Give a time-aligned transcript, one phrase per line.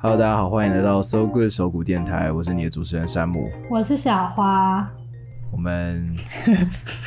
[0.00, 3.50] Hello，大家好，欢迎来到 So Good 手鼓电台，我是你的主持人山姆。
[3.68, 4.88] 我是小花。
[5.50, 6.14] 我们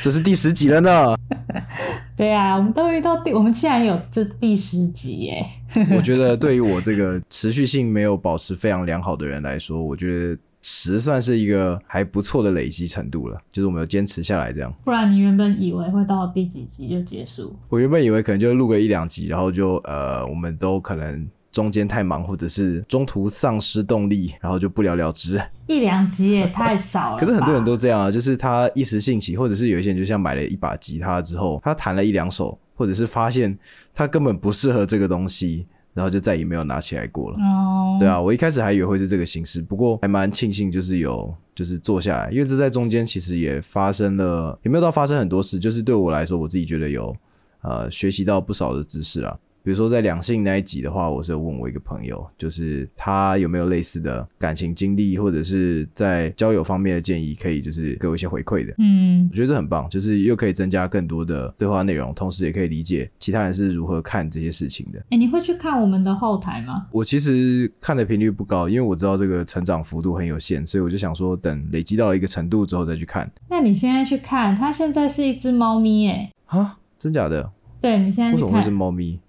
[0.02, 1.16] 这是第十集了呢。
[2.14, 5.46] 对啊，我们都遇到第，我们竟然有这第十集耶！
[5.96, 14.70] 我觉得对于我这个持续性没有保持非常良好的人来说，我觉得十算是一个还不错的累积程度了，就是我们有坚持下来这样。
[14.84, 17.56] 不然你原本以为会到第几集就结束？
[17.70, 21.26] 我原本以为可能就录个一两集，然后就呃，我们都可能。
[21.52, 25.40] 中间太忙，或者是中途丧失动力，然后就不了了之。
[25.66, 27.18] 一两集也太少了。
[27.20, 33.56] 可是很多人都这样啊，就是他一时兴起，或者是有一些人就像买了一把吉他之后，他弹了一两首，或者是发现
[33.94, 37.36] 他根本不适合这个东西，然后就再也没有拿起来过了。
[37.36, 47.14] 哦，对啊，我一开始还以为会是这个形式，不过还蛮庆幸，就是有就是坐下来，因为这在中间其实也发生了，也没有到发生很多事，就是对我来说，我自己觉得有
[47.60, 49.36] 呃学习到不少的知识啊。
[49.62, 58.74] 比如说在两性那一集的话，我是有问我一个朋友，就是他有没有类似的感情经历，或者是在交友方面的建议，可以就是给我一些回馈的。
[58.78, 64.98] 嗯，我觉得这很棒，就是又可以增加更多的对话内容，同时也可以理解其他人是如何看这些事情的。
[65.10, 66.86] 哎，你会去看我们的后台吗？
[66.90, 73.30] 我其实看的频率不高，因为我知道这个成长幅度很有限，所以我就想说等累积到了一个程度之后再去看。
[73.48, 77.52] 那你现在去看，它现在是一只猫咪，哎，啊，真假的？
[77.80, 79.20] 对你现在为什么会是猫咪？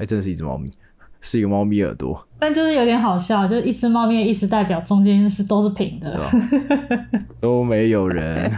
[0.00, 0.70] 哎，真的是一只猫咪，
[1.20, 6.18] 是一个猫咪耳朵，但就是有点好笑，就是一只猫咪的意思代表中间是都是平的，
[7.38, 8.50] 都没有人，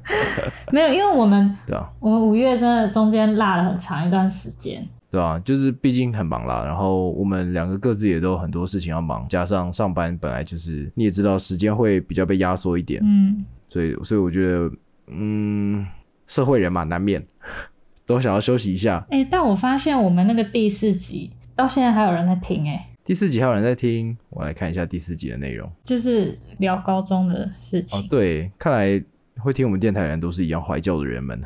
[0.72, 14.70] 没有，因为我们对啊，我们五月真的中间落了很长一段时间，对啊，就是毕竟很忙啦，然后我们两个各自也都有很多事情要忙，加上上班本来就是你也知道时间会比较被压缩一点，嗯，所以所以我觉得，
[15.08, 15.86] 嗯，
[16.26, 17.22] 社会人嘛，难免。
[18.08, 28.00] 都想要休息一下，哎，但我发现我们那个第四集到现在还有人在听，哎，第四集还有人在听，我来看一下第四集的内容，就是聊高中的事情。
[28.00, 28.98] 哦，对，看来
[29.36, 31.38] 会听我们电台的人都是一样怀旧的人们。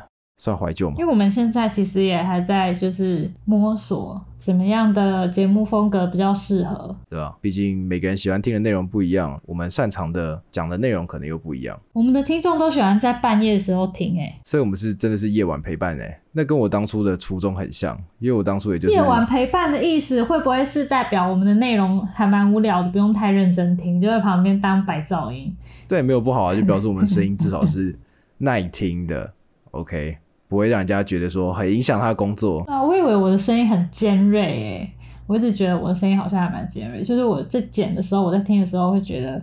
[0.43, 0.97] 算怀旧吗？
[0.99, 7.33] 因为我们现在其实也还在就是摸索怎么样的节目风格比较适合，对吧？
[7.39, 11.79] 毕竟每个人喜欢听的内容不一样，我们擅长的讲的内容可能又不一样。
[11.93, 25.55] 我们的听众都喜欢在半夜的时候听，哎，所以我们是真的是夜晚陪伴，哎，那跟我当初的初衷很像，因为我当初也就是夜晚陪伴的意思，会不会是代表我们的内容还蛮无聊的，不用太认真听，就在旁边当白噪音？
[25.87, 27.97] 这也没有不好啊，就表示我们声音至少是
[28.39, 29.31] 耐听的
[29.71, 30.17] ，OK。
[30.53, 32.83] 不会让人家觉得说很影响他的工作啊！
[32.83, 34.93] 我以为我的声音很尖锐诶，
[35.25, 39.41] 我一直觉得我的声音好像还蛮尖锐，就是我在剪的时候，我在听的时候会觉得。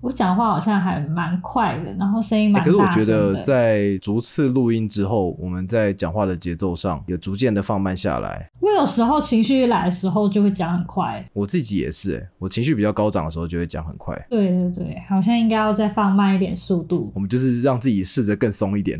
[0.00, 8.50] 我讲话好像还蛮快的，然后声音可是我觉得在逐次录音之后，我们在讲话的节奏上有逐渐的放慢下来。
[8.58, 11.24] 我有时候情绪一来的时候就会讲很快。
[11.32, 14.12] 我自己也是，哎，我情绪比较高涨的时候就会讲很快。
[14.28, 17.12] 对对对，好像应该要再放慢一点速度。
[17.14, 18.98] 我们就是让自己试着更松一点。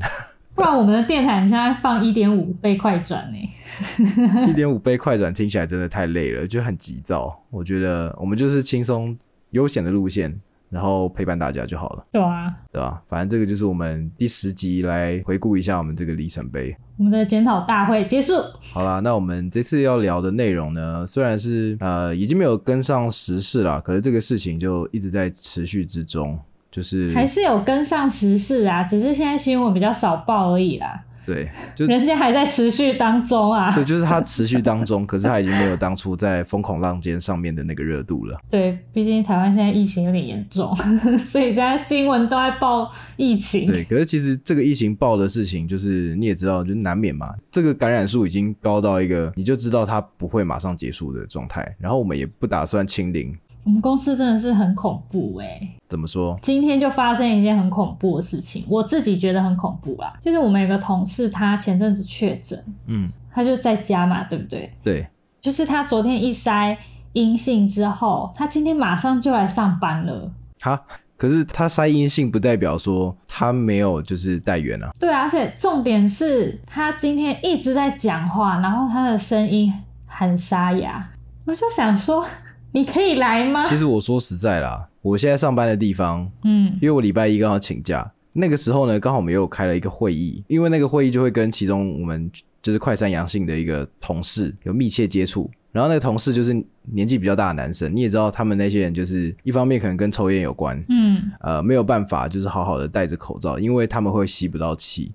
[0.54, 4.46] 不然我们的电台现在放一点五倍快转呢？
[4.48, 7.42] 一点五倍快转听起来真的太累了，就很急躁。
[7.50, 9.16] 我觉得我们就是轻松
[9.50, 10.40] 悠闲的路线。
[10.72, 12.06] 然后陪伴大家就好了。
[12.10, 13.02] 对啊，对吧？
[13.06, 16.74] 反正这个就是我们第十集来回顾一下我们这个里程碑。
[16.96, 18.32] 我们的检讨大会结束。
[18.72, 26.38] 好啦，那我们这次要聊的内容呢，虽然是呃已经没有跟上时事了，可是这个事情就一直在持续之中，
[26.72, 31.04] 就是还是有跟上时事啊，只是现在新闻比较少报而已啦。
[31.24, 33.70] 对， 就人家还在持续当中啊。
[33.72, 38.40] 对，就是它持续当中，可是它已经没有当初在风口浪尖上面的那个热度了。
[38.50, 40.74] 对，毕竟台湾现在疫情有点严重，
[41.20, 43.68] 所以在新闻都在报疫情。
[43.68, 47.32] 对，可是其实这个疫情报的事情，就是你也知道，就难免嘛。
[47.52, 51.76] 这个感染数已经高到一个，你就知道它不会马上结束的状态。
[51.78, 53.36] 然后我们也不打算清零。
[53.64, 55.68] 我们公司真的是很恐怖哎！
[55.86, 56.36] 怎么说？
[56.42, 60.12] 今天就发生一件很恐怖的事情，我自己觉得很恐怖啦。
[60.20, 64.72] 就是我们有个同事，他前阵子确诊，嗯，他就在家嘛，对不对？
[64.82, 65.06] 对。
[65.40, 66.76] 就是他昨天一筛
[67.12, 70.32] 阴性之后，他今天马上就来上班了。
[70.60, 70.80] 哈，
[71.16, 74.90] 可是他筛阴性不代表说他没有就是带源啊。
[74.98, 79.72] 对啊，而且重点是他今天一直在讲话，然后他的声音
[80.06, 81.10] 很沙哑，
[81.44, 82.26] 我就想说。
[82.72, 83.64] 你可以来吗？
[83.64, 92.30] 其实我说实在啦，我现在上班的地方，嗯，因为我礼拜一刚好请假，那个时候呢，刚好我们又开了一个会议，因为那个会议就会跟其中我们
[92.62, 96.54] 就是快三阳性的一个同事有密切接触，然后那个同事就是
[96.92, 105.12] 年纪比较大的男生，你也知道他们那些人就是一方面可能跟抽烟有关，嗯，呃，没有办法就是好好的戴着口罩，因为他们会吸不到气。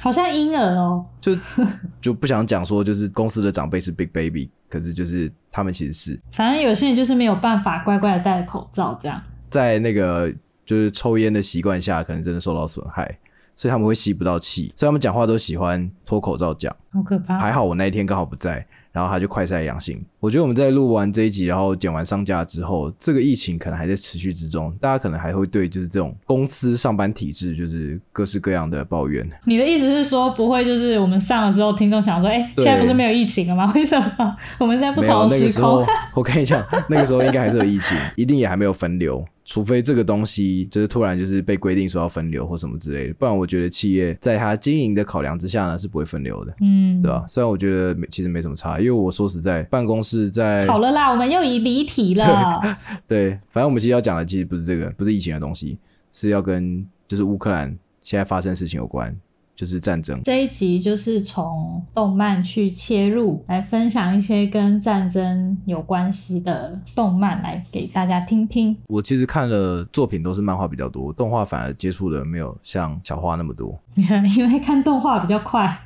[0.00, 1.36] 好像婴儿哦，就
[2.00, 10.32] 就不想讲说就是公司的长辈是 Big Baby，可是就是他们其实是，反正有些人就是没有办法乖乖的戴口罩这样，在那个
[10.64, 13.18] 就是抽烟的习惯下，可能真的受到损害，
[13.56, 17.38] 所以他们会吸不到气，所以他们讲话都喜欢脱口罩讲，好可怕。
[17.38, 18.66] 还好我那一天刚好不在。
[18.98, 20.04] 然后他就快筛阳性。
[20.18, 29.24] 我觉得我们在录完这一集，然后剪完上架之后，这个疫情可能还在持续之中，大家可能还会对就是这种公司上班体制，就是各式各样的抱怨。
[29.46, 33.72] 你的意思是说，不会就是我们上了之后，听众想说，哎，现在不是没有疫情了吗？
[33.76, 35.86] 为什么我们在不同时空？
[36.14, 39.24] 我跟你讲，那个时候应该还是有疫情，一定也还没有分流。
[39.50, 47.24] 除非这个东西就是突然就是被规定说要分流或什么之类的，不然我觉得企业在它经营的考量之下呢是不会分流的，嗯，对吧？
[47.26, 52.60] 虽然我觉得其实没什么差，因为我说实在，办公室在好了啦，我们又已离题了。
[53.08, 55.78] 对，反正我们其实要讲的其实不是这个，不是疫情的东西，
[56.12, 59.16] 是要跟就是乌克兰现在发生事情有关。
[59.58, 68.76] 就是战争这一集，就是从动漫去切入，来分享一些跟战争有关系的动漫，来给大家听听。
[68.86, 73.76] 我其实看了作品都是漫画比较多，动画反而接触的没有像小花那么多。
[74.36, 75.76] 因为看动画比较快，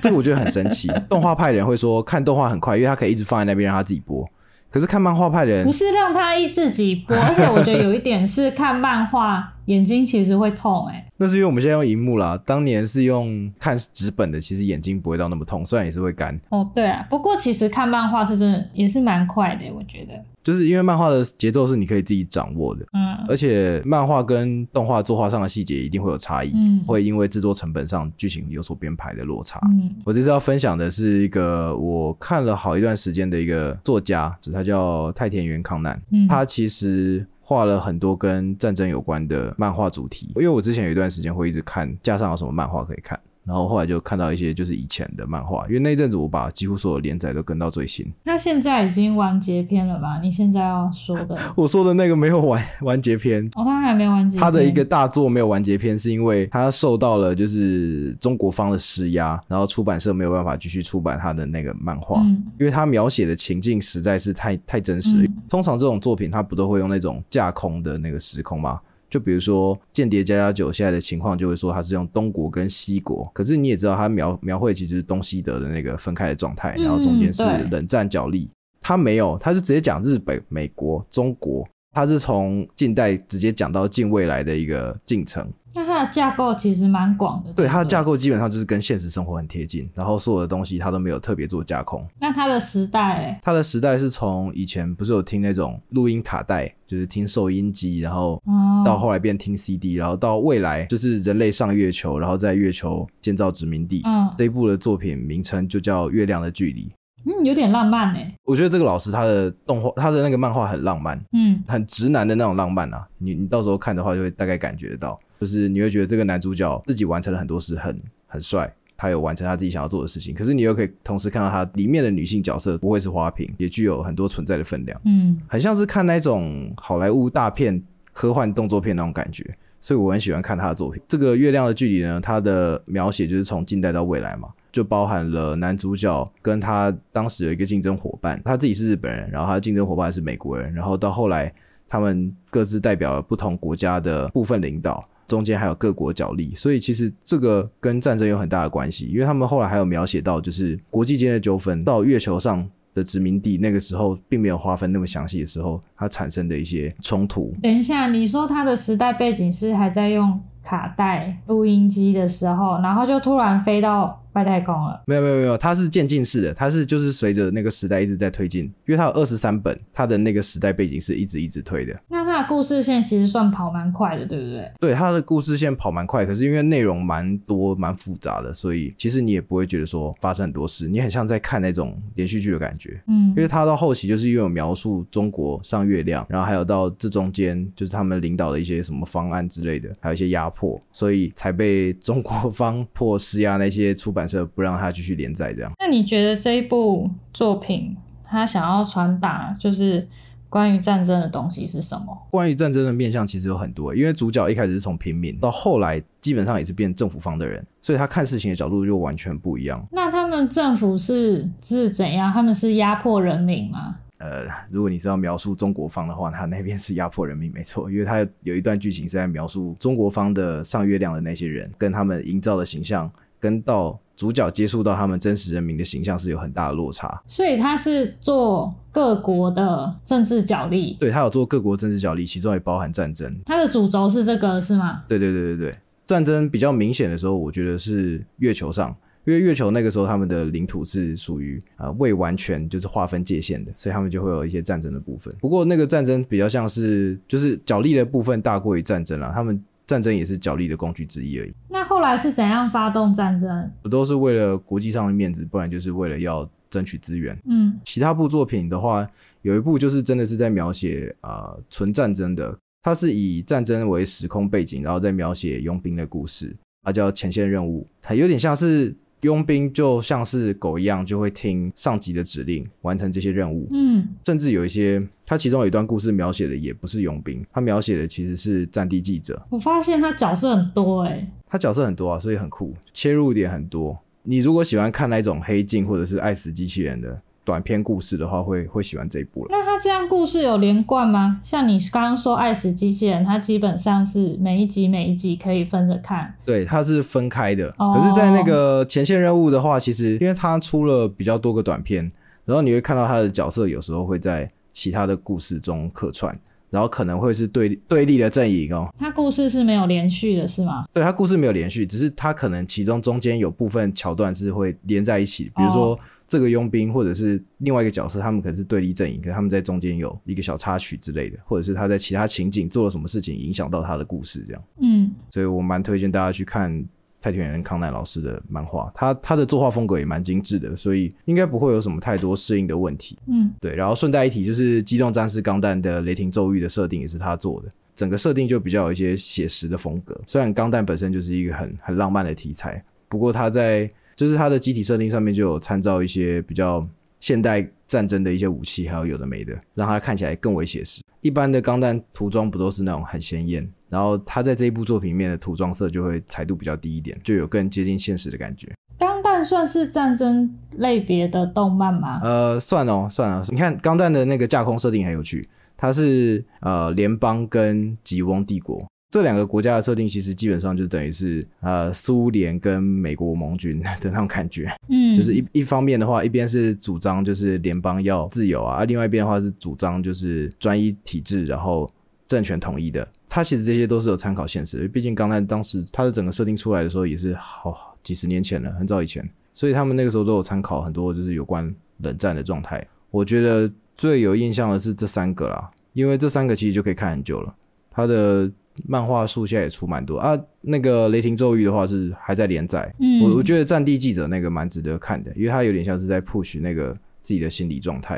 [0.00, 0.88] 这个我觉得很神奇。
[1.06, 4.26] 动画派人会说看动画很快，因为他可以一直放在那边让他自己播。
[4.70, 11.06] 可是看漫画派人不是让他一自己播，而且我觉得有一点是看漫画眼睛其实会痛哎。
[11.16, 16.38] 那是因为我们现在用荧幕啦，当年是用看纸本的，其实眼睛不会到那么痛，虽然也是会干。
[16.50, 20.14] 哦，对啊，不过其实看漫画是真的也是蛮快的，我觉得。
[20.44, 29.60] 就是因为漫画的节奏是你可以自己掌握的，嗯，而且漫画跟动画作画上的细节一定会有差异，嗯，会因为制作成本上剧情有所编排的落差。
[29.68, 43.18] 嗯，我这次要分享的是一个我看了好一段时间的一个作家，他叫太田原康男，嗯，他其实画了很多跟战争有关的漫画主题，因为我之前有一段时间会一直看架上有什么漫画可以看。
[43.48, 48.06] 然后后来就看到一些就是以前的漫画，因为那阵子我把几乎所有连载都跟到最新。
[48.22, 50.20] 那现在已经完结篇了吧？
[50.22, 51.34] 你现在要说的？
[51.56, 54.38] 我说的那个没有完完结篇哦，他还没完结。
[54.38, 62.20] 他的一个大作没有完结篇，是因为他受到了就是中国方的施压，然后出版社没有办法继续出版他的那个漫画，
[62.58, 65.26] 因为他描写的情境实在是太太真实。
[65.48, 68.78] 通常这种作品他不都会用那种架空的那个时空吗？
[69.10, 78.50] 就比如说《间谍加加九》现在的情况，就会说它是用东国跟西国，可是你也知道，它描描绘其实是东西德的那个分开的状态，然后中间是冷战角力。
[78.80, 85.46] 它没有，它是直接讲日本、美国、中国，它是从近代直接讲到近未来的一个进程。
[85.78, 92.04] 那它的架构其实蛮广的，对它的架构基本上就是跟现实生活很贴近，然后所有的东西它都没有特别做架空。
[92.18, 98.42] 那它的时代，它的时代是从以前不是有听那种录音卡带，就是听收音机，然后
[98.84, 104.02] 到后来变听 CD，然后到未来就是人类上月球，然后在月球建造殖民地。
[104.04, 106.86] 嗯，这一部的作品名称就叫《月亮的距离》。
[107.24, 108.18] 嗯，有点浪漫呢。
[108.44, 113.06] 我觉得这个老师他的动画，他的那个漫画很浪漫，嗯，很直男的那种浪漫啊。
[113.18, 115.16] 你你到时候看的话，就会大概感觉得到。
[115.40, 120.34] 就是你会觉得这个男主角自己完成了很多事，很很帅，他有完成他自己想要做的事情。
[120.34, 125.00] 可是你又可以同时看到他里面的女性角色不会是花瓶，也具有很多存在的分量。
[125.04, 127.82] 嗯，很像是看那种好莱坞大片、
[128.12, 129.56] 科幻动作片那种感觉。
[129.80, 131.00] 所以我很喜欢看他的作品。
[131.06, 141.54] 这个月亮的距离呢，它的描写就是从近代到未来嘛，就包含了男主角跟他当时有一个竞争伙伴，他自己是日本人，然后他的竞争伙伴是美国人，然后到后来
[141.88, 145.08] 他们各自代表了不同国家的部分领导。
[145.28, 157.54] 中间还有各国角力，所以其实这个跟战争有很大的关系，因为他们后来还有描写到，就是国际间的纠纷到月球上的殖民地，那个时候并没有划分那么详细的时候，它产生的一些冲突。
[157.62, 164.17] 等一下，你说它的时代背景是还在用卡带录音机的时候，然后就突然飞到。
[164.34, 165.02] 外太空了？
[165.06, 171.98] 没有没有没有，它是渐进式的，它是就是随着那个时代一直在推进，因为它有二十三本，它的那个时代背景是一直一直推的。
[172.08, 174.70] 那它的故事线其实算跑蛮快的，对不对？
[174.78, 183.00] 对，它的故事线跑蛮快，可是因为内容蛮多蛮复杂的，所以其实你也不会觉得说发生很多事，你很像在看那种连续剧的感觉。
[183.06, 194.17] 嗯，因为它到后期就是因为有描述中国上月亮，然后还有到这中间就是他们领导的一些什么方案之类的，还有一些压迫，所以才被中国方迫施压那些出版。
[194.54, 195.70] 不让他继续连载，这样。
[195.78, 200.08] 那你觉得这一部作品，他想要传达就是
[200.48, 202.26] 关于战争的东西是什么？
[202.30, 209.86] 关于战争的面向其实有很多，因为主角一开始是从平民，到后来基本上也是变政府方的人，所以他看事情的角度就完全不一样。
[209.92, 212.32] 那他们政府是是怎样？
[212.32, 213.96] 他们是压迫人民吗？
[214.18, 223.10] 呃，如果你是要描述中国方的话，他那边是压迫人民，没错，因为他有一段剧情是在描述中国方的上月亮的那些人跟他们营造的形象。
[223.40, 227.22] 跟到主角接触到他们真实人民的形象是有很大的落差。
[227.28, 233.40] 所以他是做各国的政治角力，对他有做各国政治角力，其中也包含战争。
[233.46, 235.04] 他的主轴是这个是吗？
[235.06, 238.96] 对对对对对，战争比较明显的时候，我觉得是月球上。
[239.24, 245.34] 因为月球那个时候他们的领土是属于啊未完全就是划分界限的，所以他们就会有一些战争的部分。
[245.38, 251.52] 不过那个战争比较像是就是角力的部分大过于战争了，他们战争也是角力的工具之一而已。
[251.68, 253.68] 那后来是怎样发动战争？
[253.90, 257.36] 都是为了国际上的面子，不然就是为了要争取资源。
[257.46, 259.04] 嗯，其他部作品的话，
[259.42, 268.94] 有一部就是真的是在描写啊纯战争的，它是以战争为时空背景，然后再描写佣兵的故事，它叫前线任务，它有点像是。
[269.22, 273.66] 佣兵就像是狗一样，就会听上级的指令完成这些任务。
[273.70, 279.40] 嗯，甚至有一些，他其中有一段故事描写的也不是佣兵，他描写的其实是战地记者。
[279.50, 283.98] 我发现他角色很多哎，他角色很多啊，所以很酷，切入点很多。
[284.22, 287.22] 你如果喜欢看那种黑镜或者是爱死机器人的。
[287.48, 289.48] 短篇故事的话，会会喜欢这一部了。
[289.50, 291.40] 那它这样故事有连贯吗？
[291.42, 296.34] 像你刚刚说《爱死机器人》，它基本上是每一集每一集可以分着看。
[296.44, 297.70] 对，它是分开的。
[297.70, 302.12] 可是，在那个前线任务的话，其实因为它出了比较多个短片，
[302.44, 306.38] 然后你会看到它的角色有时候会在其他的故事中客串，
[306.68, 308.92] 然后可能会是对对立的阵营哦。
[308.98, 310.84] 它故事是没有连续的，是吗？
[310.92, 315.98] 对，它故事没有连续，只是它可能其中中间有部分桥段是会连在一起，比如说。
[316.28, 324.62] 这个佣兵或者是另外一个角色，他们可能是对立阵营，可他们在中间有一个小插曲之类的，或者是他在其他情景做了什么事情，影响到他的故事这样。
[324.82, 326.84] 嗯，所以我蛮推荐大家去看
[327.20, 333.18] 太田人康奈老师的漫画，他他的作画风格也蛮精致的，所以应该不会有什么太多适应的问题。
[333.26, 333.74] 嗯，对。
[333.74, 340.20] 然后顺带一提，就是《机动战士钢弹》的雷霆咒域的设定也是他做的，整个设定就比较有一些写实的风格。
[340.26, 346.84] 虽然钢弹本身就是一个很很浪漫的题材，不过他在就是它的机体设定上面就有参照一些比较
[347.20, 351.00] 现代战争的一些武器，还有有的没的，让它看起来更为写实。
[351.20, 358.68] 一般的钢弹涂装不都是那种很鲜艳，然后它在这一部作品里面的涂装色就会彩度比较低一点，就有更接近现实的感觉。
[358.98, 362.20] 钢弹算是战争类别的动漫吗？
[362.24, 363.44] 呃，算哦，算了。
[363.50, 368.84] 你看钢弹的那个架空设定很有趣，它是呃联邦跟吉翁帝国。
[369.10, 381.90] 这两个国家的设定其实基本上就等于是呃苏联跟美国盟军 的那种感觉，嗯，就是一一方面的话，一边是主张就是联邦要自由啊，另外一边的话是主张就是专一体制，然后
[382.26, 383.08] 政权统一的。
[383.30, 392.86] 它其实这些都是有参考现实，毕竟刚才当时它的整个设定出来的时候也是好几十年前了，很早以前，所以他们那个时候都有参考很多就是有关冷战的状态。
[393.10, 397.54] 我觉得最有印象的是这三个啦，因为这三个其实就可以看很久了，
[397.90, 398.50] 它的。
[398.86, 406.92] 漫画书现在也出蛮多啊，那个雷霆咒语的话是还在连载，嗯我我觉得战地记者那个蛮值得看的，因为它有点像是在 push 那个
[407.22, 408.16] 自己的心理状态，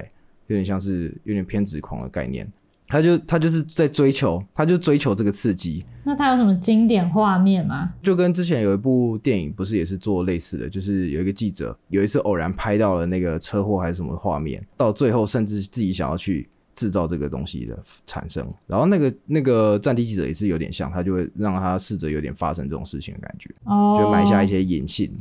[0.49, 2.47] 有点像是有点偏执狂的概念，
[2.89, 5.85] 他就他就是在追求，他就追求这个刺激。
[6.03, 7.93] 那他有什么经典画面吗？
[8.03, 16.49] 就跟之前有一部电影不是也是做类似的，就是有一个记者有一次偶然拍到了那个车祸还是什么画面，到最后甚至自己想要去。
[16.81, 25.15] 制造这个东西的产生，然后那个那个战地记者也是有点像，他就会让他试着有点发生这种事情的感觉，就埋下一些隐性。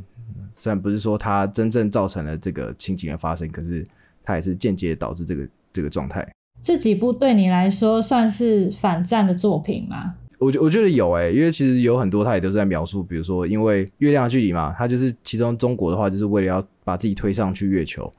[0.55, 3.85] 虽然不是说他真正造成了这个情景的发生，可是
[4.23, 6.25] 他也是间接导致这个这个状态。
[6.63, 10.15] 这几部对你来说算是反战的作品吗？
[10.37, 18.09] 我觉我觉得有诶，因为其实有很多他也都是在描述，比如说因为月亮距离嘛，他就是其中中国的话，就是为了要把自己推上去月球。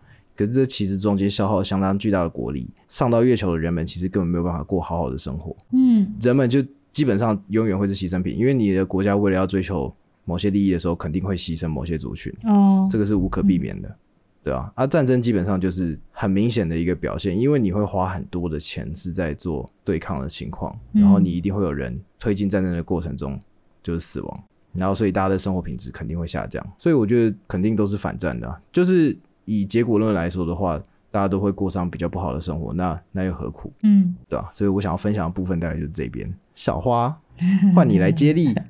[0.41, 5.55] 可是这其实中间消耗相当巨大的国力，上到月球的人们其实根本没有办法过好好的生活。
[5.73, 9.95] 嗯，人们就基本上永远会是牺牲品，因为你的国家为了要追求
[10.25, 12.33] 某些利益的时候，肯定会牺牲某些族群。
[12.45, 13.97] 哦，这个是无可避免的，
[14.43, 23.39] 对啊，而战争基本上就是很明显的一个表现，因为你会花很多的钱是在做对抗的情况，然后你一定会有人推进战争的过程中
[23.83, 26.67] 就是死亡，然后所以大家的生活品质肯定会下降。
[26.79, 29.15] 所以我觉得肯定都是反战的，就是。
[29.51, 30.79] 以结果论来说的话，
[31.11, 33.73] 大家都会过上比较不好的生活，那那又何苦？
[33.83, 34.49] 嗯，对吧？
[34.53, 36.33] 所以我想要分享的部分大概就是这边。
[36.55, 37.19] 小花，
[37.75, 38.55] 换你来接力。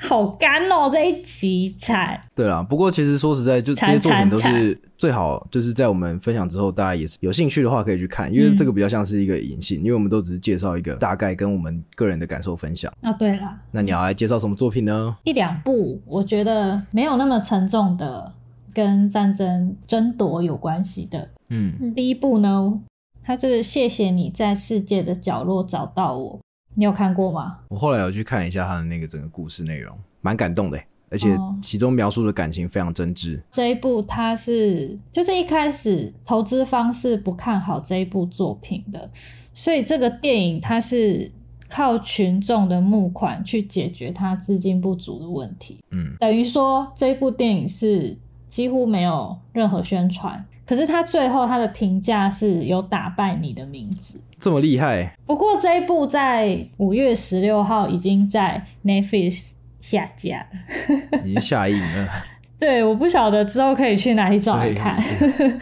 [0.00, 2.20] 好干哦，这一集惨。
[2.32, 12.92] 对啦，不过其实说实在，就这些作品都是最好，就是在我们分享之后，大家也是有兴趣的话可以去看，因为这个比较像是一个隐性，因为我们都只是介绍一个大概跟我们个人的感受分享。
[13.00, 15.16] 啊，对了，那你要来介绍什么作品呢？
[15.24, 18.32] 一两部，我觉得没有那么沉重的。
[18.78, 22.80] 跟战争争夺有关系的，嗯，第一部呢，
[23.24, 26.38] 它是谢谢你在世界的角落找到我，
[26.76, 27.58] 你有看过吗？
[27.70, 30.78] 我后来有去看一下他的那个整个故事内容，蛮感动的，
[31.10, 33.42] 而且其中描述的感情非常真挚。
[33.50, 39.10] 这一部它是就是一开始投资方是不看好这一部作品的，
[39.52, 41.32] 所以这个电影它是
[41.68, 45.80] 靠群众的募款去解决它资金不足的问题。
[45.90, 48.16] 嗯，等于说这一部电影是
[48.48, 50.44] 几乎没有任何宣传。
[50.66, 55.16] 可是他最后他的评价是有打败你的名字，这么厉害。
[55.24, 62.08] 不过这一部在五月十六号已经在 Netflix 下架了，已经下映了。
[62.60, 65.02] 对，我不晓得之后可以去哪里找来看。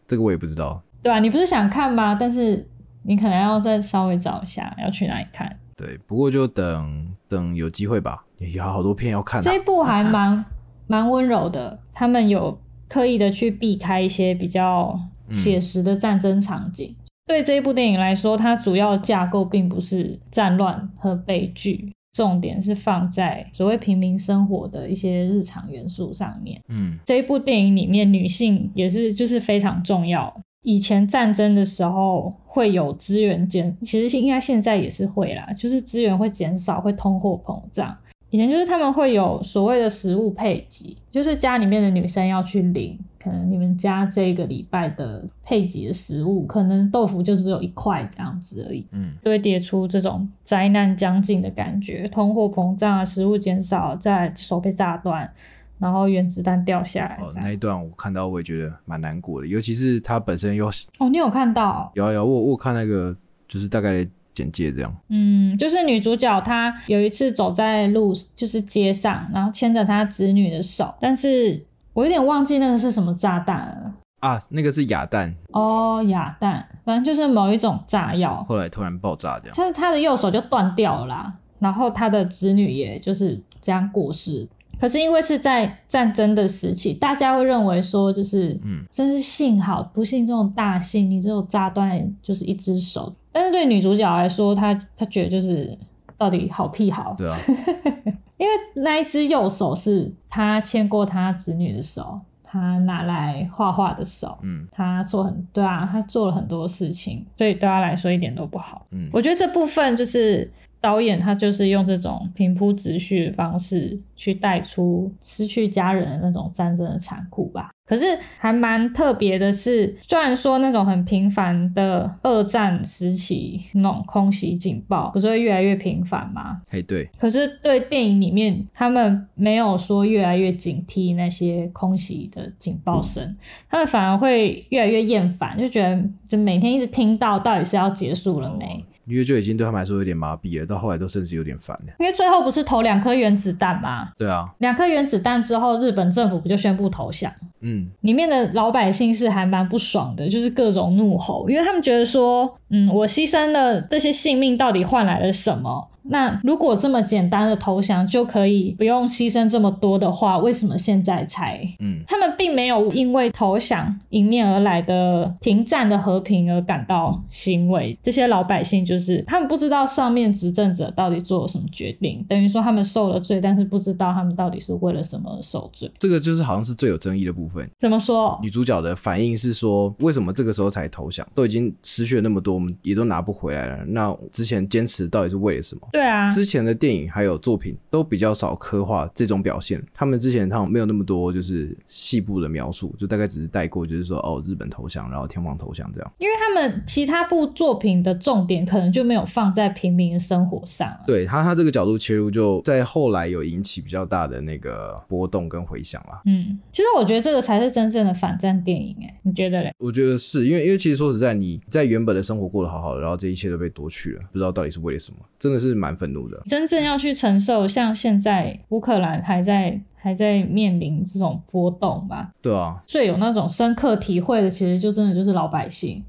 [0.08, 0.82] 这个我也不知道。
[1.04, 2.16] 对啊，你不是想看吗？
[2.18, 2.68] 但是
[3.04, 5.56] 你可能要再稍微找一下，要去哪里看。
[5.76, 8.24] 对，不过就等等有机会吧。
[8.38, 9.40] 有好多片要看。
[9.40, 10.44] 这一部还蛮
[10.88, 12.58] 蛮温柔的，他们有。
[12.88, 14.98] 刻意的去避开一些比较
[15.32, 16.94] 写实的战争场景。
[17.26, 26.60] 对这一部电影来说，它主要架构并不是战乱和悲剧，重点是放在所谓平民生活的一些日常元素上面。
[26.68, 30.40] 嗯，这一部电影里面女性也是就是非常重要。
[30.62, 37.96] 以前战争的时候会有资源减，其实应该现在也是会啦，就是资源会减少，会通货膨胀。
[38.30, 55.32] 以前就是他们会有所谓的食物配给，就是家里面的女生要去领，可能你们家这个礼拜的配给的食物，可能豆腐就只有一块这样子而已，嗯，堆叠出这种灾难将近的感觉，通货膨胀啊，食物减少，在手被炸断，
[55.78, 57.16] 然后原子弹掉下来。
[57.22, 60.66] 哦，那一段我看到我也觉得蛮难过的，尤其是他本身又
[60.98, 61.90] 哦，你有看到？
[61.94, 63.16] 有有，我我看那个
[63.46, 64.06] 就是大概。
[64.36, 71.64] 简介这样，嗯，就是女主角她有一次走在路，就是街上，然后牵着她侄女的手，但是
[71.94, 73.94] 我有点忘记那个是什么炸弹了。
[74.20, 75.34] 啊，那个是哑弹。
[75.52, 84.46] 哦，哑弹，反正就是某一种炸药，后来突然爆炸这样，就是她的右手就断掉了啦，然后她的子女也就是这样过世。
[84.78, 93.14] 可是因为是在战争的时期，大家会认为说，就是，嗯，真是幸好，不幸这种大幸，你只有炸断就是一只手。
[93.36, 95.76] 但是对女主角来说，她她觉得就是
[96.16, 97.36] 到底好屁好，对啊，
[98.38, 108.86] 因为那一只右手是她牵过她子女的手，她拿来画画的手，嗯，她做很对啊，她做了很多事情，所以对她来说一点都不好。
[108.92, 110.50] 嗯，我觉得这部分就是。
[110.86, 117.70] 导演他就是用这种平铺直叙的方式去带出失去家人的那种战争的残酷吧。
[117.84, 118.04] 可是
[118.38, 126.62] 还蛮特别的是，虽然说那种很频繁的二战时期那种空袭警报不是会越来越频繁吗？
[126.70, 127.08] 哎，对。
[127.18, 133.36] 可是对电影里面，他们没有说越来越警惕那些空袭的警报声，
[133.68, 138.84] 他们反而会越来越厌烦，就觉得就每天一直听到，到底是要结束了没？
[139.06, 141.92] 因为就已经对他们来说有点麻痹了，到后来都甚至有点烦了。
[141.98, 144.08] 因为最后不是投两颗原子弹吗？
[144.18, 147.32] 对啊，两颗原子弹之后，日本政府不就宣布投降？
[147.60, 155.88] 嗯，里面的老百姓是还蛮不爽的，就是各种怒吼，因为他们觉得说，嗯，我牺牲了这些性命，到底换来了什么？
[156.08, 161.60] 那如果这么简单的投降就可以不用牺牲这么多的话，为什么现在才？
[161.80, 167.98] 嗯，他们并没有因为投降迎面而来的停战的和平而感到欣慰。
[168.02, 175.90] 这些老百姓就是他们不知道上面执政者到底做了什么决定，等于说他们受了罪，但是不知道他们到底是为了什么受罪。
[175.98, 177.68] 这个就是好像是最有争议的部分。
[177.78, 178.38] 怎么说？
[178.42, 181.26] 女主角的反应是说，为什么这个时候才投降？
[181.34, 183.84] 都已经失去了那么多，我们也都拿不回来了。
[183.86, 185.80] 那之前坚持到底是为了什么？
[185.96, 189.82] 对啊，之前的电影还有作品都比较少刻画这种表现。
[189.94, 196.12] 他们之前他们没有那么多就是细部的描述，就大概只是带过，就是说哦，日本投降，然后天皇投降这样。
[196.18, 200.94] 因为他们其他部作品的重点可能就没有放在平民的生活上。
[201.06, 206.20] 对他，他这个角度切入，就在后来有引起比较大的那个波动跟回响啦。
[206.26, 209.72] 嗯，其实我觉得这个才是真正的反战电影，哎，你觉得嘞？
[209.78, 216.42] 我觉得是因为因为其实说实在，你在原本的生活过得好好的，然后这一切都被夺去了，不知道到底是为了什么，真的是蛮愤怒的。
[216.46, 222.32] 真正要去承受像现在乌克兰还在还在面临这种波动吧？
[222.40, 226.02] 对啊，最有那种深刻体会的，其实就真的就是老百姓。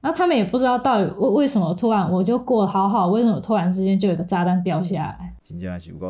[0.00, 5.32] 那他们也不知道到底为为什么突然我就过得好好，为什么突然之间就有个炸弹掉下来？
[5.42, 6.04] 真正是不。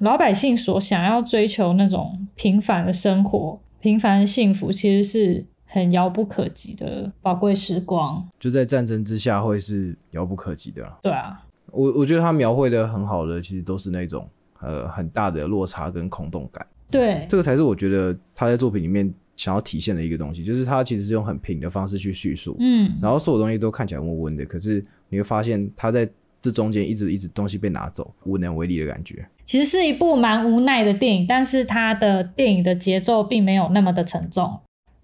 [0.00, 8.26] 老百姓所想要追求那种平凡的生活、平凡的幸福，其实是很遥不可及的宝贵时光。
[8.40, 10.82] 就在战争之下，会是遥不可及的。
[11.02, 11.44] 对啊。
[11.70, 14.28] 我我觉得他描绘的很好的，其实都是那种
[14.60, 16.66] 呃很大的落差跟空洞感。
[16.90, 26.08] 对，这个才是我觉得他在作品里面想要体现的一个东西，就是他其实是用很平的方式去叙述，嗯，然后所有东西都看起来温温的，可是你会发现他在
[26.40, 29.26] 这中间一直一直东西被拿走，无能为力的感觉。
[29.44, 34.58] 其实是一部蛮无奈的电影，但是他的电影的节奏并没有那么的沉重，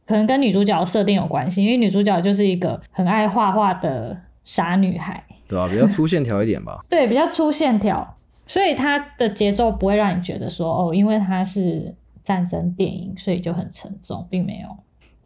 [0.06, 5.68] 可能跟女主角设定有关系，因为女主角就是一个很爱画画的傻女孩，对吧？
[5.70, 6.84] 比较粗线条一点吧。
[6.90, 14.68] 对，比较粗线条，所以它的节奏不会让你觉得说哦，因为它是战争电影，所以就很沉重，并没有。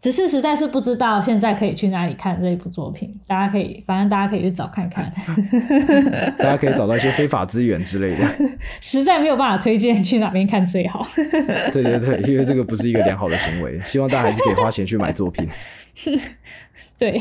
[0.00, 5.12] 只是实在是不知道现在可以去哪里看这一部作品，大家可以，反正大家可以去找看看。
[6.38, 8.24] 大家可以找到一些非法资源之类的。
[8.80, 11.04] 实在没有办法推荐去哪边看最好。
[11.72, 15.48] 对对对，因为这个不是一个良好的行为，希望大家还是可以花钱去买作品。
[16.96, 17.20] 对，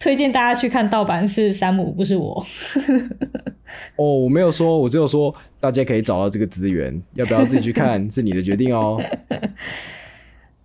[0.00, 2.44] 推荐大家去看盗版是山姆，不是我。
[3.96, 8.98] 哦，我没有说，我只有说大家可以找到这个资源，要不要自己去看 是你的决定哦。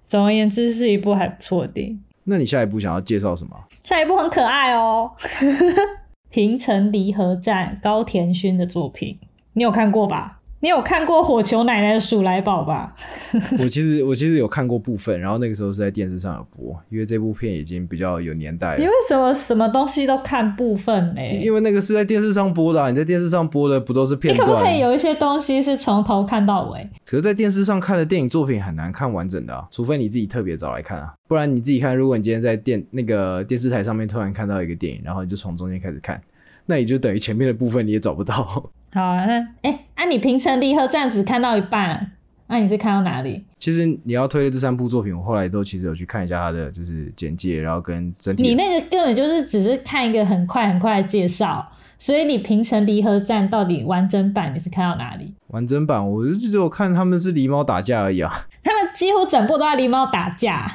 [0.08, 2.02] 总而言之，是一部还不错的电影。
[2.24, 3.56] 那你下一步想要介绍什么？
[3.84, 5.12] 下一部很可爱哦，
[6.30, 9.20] 《平城离合战》高田勋的作品，
[9.54, 10.35] 你有看过吧？
[10.62, 12.96] 你有看过火球奶奶的鼠来宝吧？
[13.60, 18.78] 我其实我其实有看过部分，然后那个时候是在电视上有播，因为这部片已经比较有年代了。
[18.80, 21.22] 你为什么什么东西都看部分呢？
[21.40, 24.48] 因为那个是在电视上播的，你在电视上播的不都是片段？
[24.48, 26.90] 你可不可以有一些东西是从头看到尾？
[27.06, 36.20] 可是，在电视上看的电影作品很难看完整的啊，除非你自己特别找来看啊，不然你自己看，如果你今天在电那个电视台上面突然看到一个电影，然后你就从中间开始看。
[36.68, 38.72] 那也就等于前面的部分你也找不到。
[38.96, 42.14] 好啊，那哎，啊，你平成离合站只看到一半，
[42.48, 43.44] 那你是看到哪里？
[43.60, 48.42] 其实你要推的这三部作品，我后来都其实有去看一下它的就是简介，然后跟整体。
[48.42, 55.34] 你那个根本就是只是看一个很快很快的介绍，所以你平成离合站到底完整版你是看到哪里？
[55.48, 58.48] 完整版我就只有看他们是狸猫打架而已啊。
[58.64, 60.72] 他们几乎整部都在狸猫打架，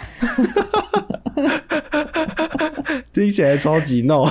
[3.15, 4.27] 听起来超级闹。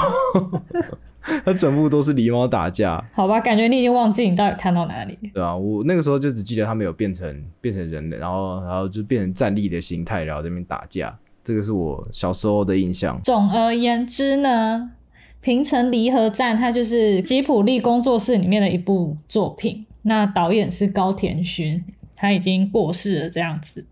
[1.45, 5.17] 他整部都是狸猫打架，好吧，感觉你已经忘记你到底看到哪里。
[5.33, 13.19] 对啊，我那个时候就只记得他们有变成变成人类，然后然后就变成站立的形态，然后这边打架，这个是我小时候的印象。
[13.23, 14.91] 总而言之呢，
[15.41, 21.83] 平成离合战它就是吉普力工作室里面的一部作品，那导演是高田勋，
[22.15, 23.29] 他已经过世了。
[23.29, 23.85] 这样子，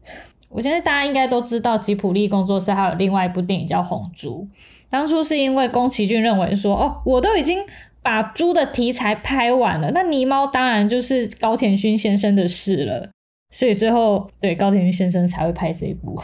[0.49, 4.47] 我觉得大家应该都知道吉普力工作室还有另外一部电影叫《红猪》。
[4.89, 7.59] 当初是因为宫崎骏认为说，哦，我都已经
[8.01, 13.09] 把猪的题材拍完了，那泥猫当然就是高田勋先生的事了，
[13.53, 16.19] 所以最后对高田勋先生才会拍这一部。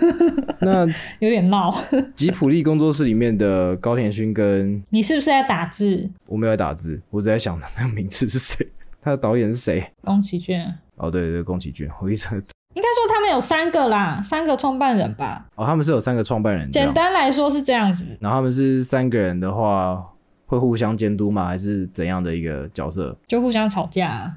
[0.60, 0.86] 那
[1.20, 1.84] 有点闹。
[2.16, 6.10] 吉普力工作室里面的高田勋跟 你是不是在打字？
[6.26, 8.66] 我没有在打字，我只在想那个名字是谁，
[9.02, 9.86] 他的导演是谁？
[10.02, 10.60] 宫崎骏。
[10.96, 12.26] 哦，对对，宫崎骏，我一直。
[12.74, 15.46] 应该说他们有三个啦，三个创办人吧。
[15.56, 16.70] 哦，他们是有三个创办人。
[16.70, 18.16] 简单来说是这样子。
[18.20, 20.04] 然后他们是三个人的话，
[20.46, 21.46] 会互相监督吗？
[21.46, 23.16] 还是怎样的一个角色？
[23.26, 24.36] 就互相吵架。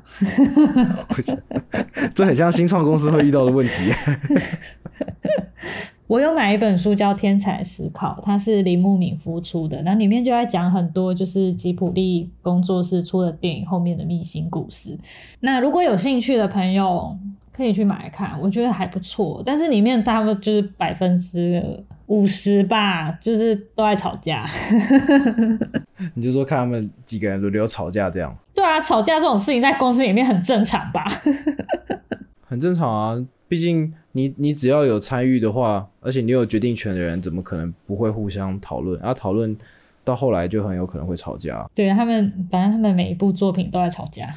[2.16, 3.74] 这很像新创公司会遇到的问题。
[6.08, 14.98] 我有买一本书叫《天才思考》，它是林木敏夫出的，那里面就在讲很多就是吉普力工作室出的电影后面的秘辛故事。
[15.42, 17.18] 那如果有兴趣的朋友。
[17.62, 19.42] 可以去买来看，我觉得还不错。
[19.46, 21.64] 但是里面大部分就是百分之
[22.08, 24.46] 五十吧，就是都在吵架。
[26.16, 28.36] 你就说看他们几个人轮流吵架这样？
[28.56, 31.06] 对啊，吵架这种事情在公司里面很正常吧？
[32.48, 39.00] 很正常啊，毕竟你你只要有参与的话，而且你有决定权的人，怎么可能不会互相讨论？
[39.00, 39.56] 然后讨论
[40.04, 41.66] 到后来就很有可能会吵架。
[41.74, 44.34] 对他们，反正他们每一部作品都在吵架。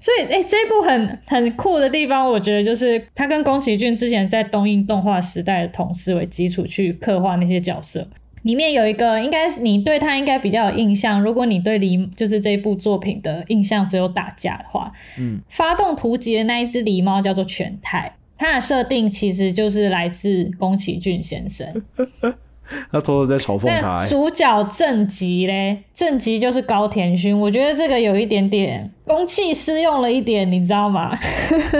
[0.00, 8.06] 所以，哎，这一部很很酷的地方，我觉得就是他跟宫崎骏之前在东映动画时代的同事为基础去刻画那些角色。
[8.44, 11.20] 里面有一个，应该你对他应该比较有印象。
[11.20, 21.82] 如果你对狸就是这一部作品的印象只有打架的话，嗯，发动突击的那一只狸猫叫做全太，它的设定其实就是来自宫崎骏先生。
[22.92, 24.06] 他偷偷在嘲讽他。
[24.06, 27.38] 主角正极嘞，正极就是高田勋。
[27.38, 31.16] 我觉得这个有一点点公器私用了一点，你知道吗？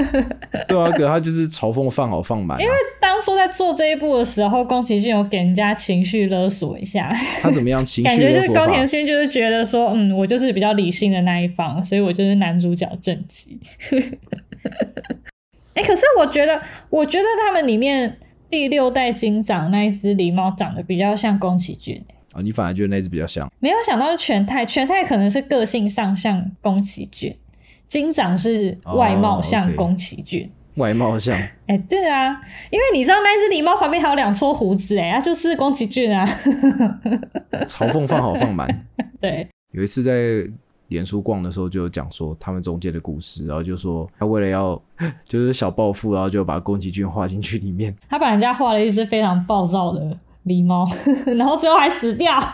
[0.66, 2.60] 对啊，可他就是嘲讽放好放满。
[2.60, 7.12] 因为当初在做这一部的时候，宫崎骏有给人家情绪勒索一下。
[7.42, 7.84] 他怎么样？
[7.84, 13.58] 情绪感觉就是高田勋就是觉得说，嗯，我就是比较理性的那一方，所以我就是男主角正极。
[15.74, 18.18] 哎，可是我觉得，我觉得他们里面。
[18.50, 22.02] 第六代金长那一只狸猫长得比较像宫崎骏
[22.34, 23.50] 哦，你反而觉得那只比较像？
[23.58, 27.34] 没有想到是全泰，全泰可能是个性上像宫崎骏，
[27.88, 30.50] 金长是外貌像宫崎骏。
[30.76, 31.36] 外貌像。
[31.66, 36.26] 哎，对啊，因为你知道那只狸猫旁边还有两撮胡子，哎，它就是宫崎骏啊。
[37.66, 38.86] 嘲讽放好放满。
[39.20, 40.12] 对，有一次在
[40.88, 44.80] 脸书逛的时候，就有讲说他们中间的故事，然后就说他为了要
[45.24, 47.94] 就是小暴富，然后就把宫崎骏画进去里面。
[48.08, 50.88] 他把人家画了一只非常暴躁的狸猫，
[51.36, 52.38] 然后最后还死掉。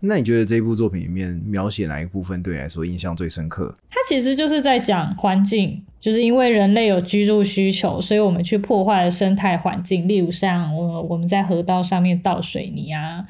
[0.00, 3.74] 那你觉得这部作品里面描写哪一部分对你来说印象最深刻？
[3.90, 10.06] 它其实就是在讲环境，就是因为人类有居住需求，所以我们去破坏了生态环境。
[10.06, 13.26] 例如像我我们在河道上面倒水泥啊，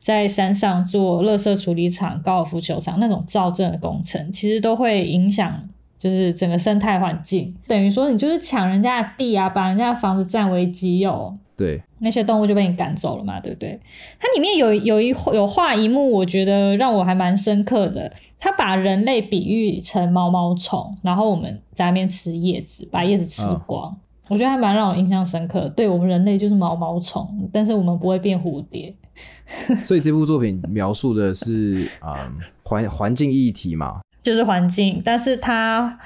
[0.00, 5.62] 在山上做垃圾处理厂、高尔夫球场那种造镇的工程，其实都会影响
[5.98, 7.54] 就是整个生态环境。
[7.68, 11.36] 等于说你就是抢人家的地啊，把人家的房子占为己有。
[11.56, 11.80] 对。
[11.98, 13.78] 那些动物就被你赶走了嘛，对不对？
[14.18, 18.10] 它里面有有一有画一幕，我觉得让我还蛮深刻的。
[18.38, 23.94] 他把人类比喻成毛毛虫，然后我们在那边吃叶子，把叶子吃光。
[24.28, 25.68] 我觉得还蛮让我印象深刻。
[25.76, 28.94] 对我们人类就是毛毛虫，但是我们不会变蝴蝶。
[29.84, 35.98] 所以这部作品描述的是啊环环境议题嘛，就是环境，但是它。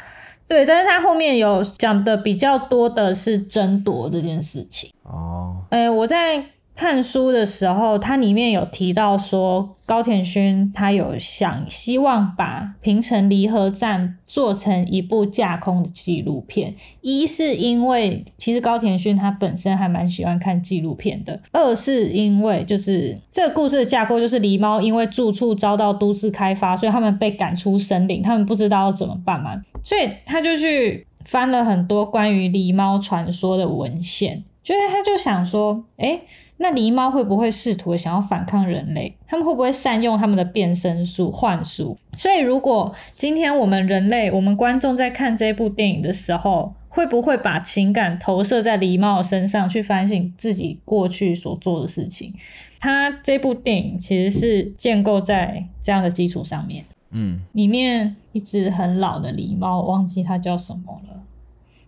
[0.46, 4.90] 对，但是它后面有讲的比较多的是争夺这件事情。
[5.02, 6.44] 哦，哎，我在。
[6.76, 16.74] 看书的时候，它里面有提到说，高田勋他有想希望把平城离合站做成一部架空的纪录片。
[17.00, 36.20] 一是因为其实高田勋他本身还蛮喜欢看纪录片的；二是因为就是这个故事的架构就是狸猫因为住处遭到都市开发，所以他们被赶出森林，他们不知道怎么办嘛，所以他就去翻了很多关于狸猫传说的文献，就是他就想说，哎。
[36.56, 39.16] 那狸猫会不会试图想要反抗人类？
[39.26, 41.96] 他们会不会善用他们的变身术、幻术？
[42.16, 52.32] 所以，如果今天我们人类、我们观众在看这部电影的时候，会不会把情感投射在狸猫身上，去反省自己过去所做的事情？
[52.78, 56.84] 它这部电影其实是建构在这样的基础上面。
[57.10, 61.20] 嗯，里面一只很老的狸猫，忘记它叫什么了。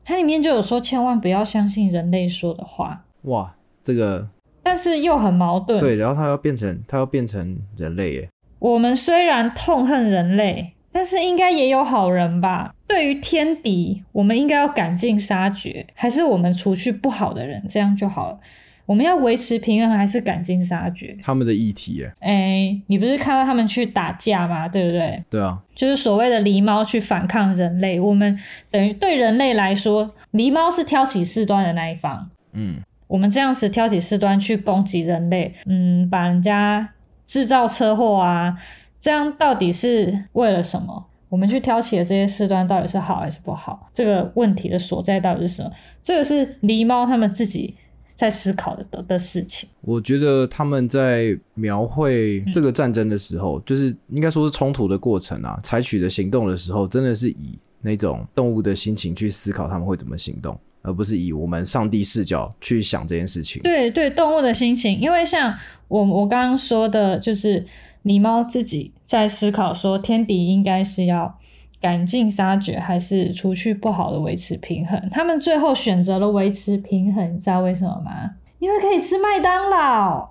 [0.04, 3.04] 它里面就有说，千万不要相信人类说的话。
[3.22, 4.28] 哇，这个。
[4.66, 5.78] 但是又很矛盾。
[5.78, 8.28] 对，然后他要变成他要变成人类耶。
[8.58, 12.74] 我们虽然痛恨人类，但是应该也有好人吧？
[12.88, 18.40] 对于天敌，我们应该要赶尽杀绝，还是我们除去不好的人，这样就好了？
[18.86, 21.16] 我们要维持平衡，还是赶尽杀绝？
[21.22, 22.12] 他们的议题耶。
[22.18, 24.66] 哎，你不是看到他们去打架吗？
[24.66, 25.22] 对不对？
[25.30, 28.00] 对啊，就是所谓的狸猫去反抗人类。
[28.00, 28.36] 我们
[28.68, 32.28] 等于对人类来说，狸猫是挑起事端的那一方。
[32.52, 32.80] 嗯。
[33.06, 36.88] 我们这样子挑起事端去攻击人类，嗯，把人家
[37.26, 38.56] 制造车祸啊，
[39.00, 41.06] 这样到底是为了什么？
[41.28, 43.90] 我们去挑起的这些事端到底是好还是不好？
[43.92, 45.70] 这个问题的所在到底是什么？
[46.02, 47.74] 这个是狸猫他们自己
[48.14, 49.68] 在思考的的事情。
[49.80, 60.58] 我觉得他们在描绘这个战争的时候，就是应该说是冲突的过程啊，采取的行动的时候，真的是以那种动物的心情去思考他们会怎么行动。
[60.86, 63.60] 而不是以我们上帝视角去想这件事情。
[63.62, 65.52] 对对，动物的心情，因为像
[65.88, 67.66] 我我刚刚说的，就是
[68.04, 71.38] 狸猫自己在思考说，天敌应该是要
[71.80, 75.08] 赶尽杀绝，还是除去不好的维持平衡？
[75.10, 78.30] 他们最后选择了维持平衡，你知道为什么吗？
[78.60, 80.30] 因为可以吃麦当劳。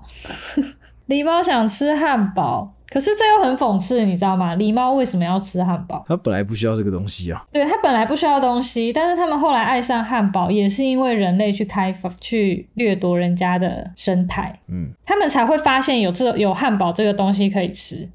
[1.08, 2.75] 狸猫想吃汉堡。
[2.90, 4.56] 可是这又很讽刺，你知道吗？
[4.56, 6.06] 狸猫为什么要吃汉堡？
[6.08, 7.44] 它本来不需要这个东西啊。
[7.52, 18.08] 对，它本来不需要东西，但是他们后来爱上汉堡，也是因为人类去开发、去掠夺人家的生态，嗯，他们才会发现有这有汉堡这个东西可以吃。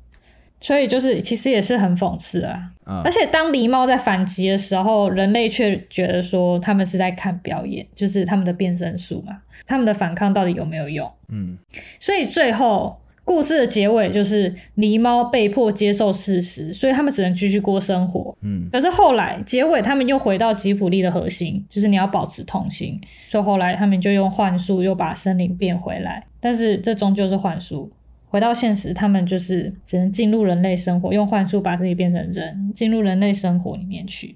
[0.60, 2.70] 所以就是其实也是很讽刺啊。
[3.04, 11.10] 而且当狸猫在反击的时候，人类却觉得说他们是在看表演，就是他们的变身术嘛，他们的反抗到底有没有用？
[11.28, 11.58] 嗯，
[11.98, 12.96] 所以最后。
[13.30, 18.36] 故事的结尾就是狸猫被迫接受事实，所以他们只能继续过生活。
[18.40, 23.00] 嗯，可是后来结尾他们又回到吉普力的核心，就是你要保持童心。
[23.28, 27.92] 所以后来他们就用幻术又把森林变回来，但是这终究是幻术。
[28.26, 34.34] 回到现实，他们就是只能进入人类生活，用幻术把自己变成人，进入人类生活里面去。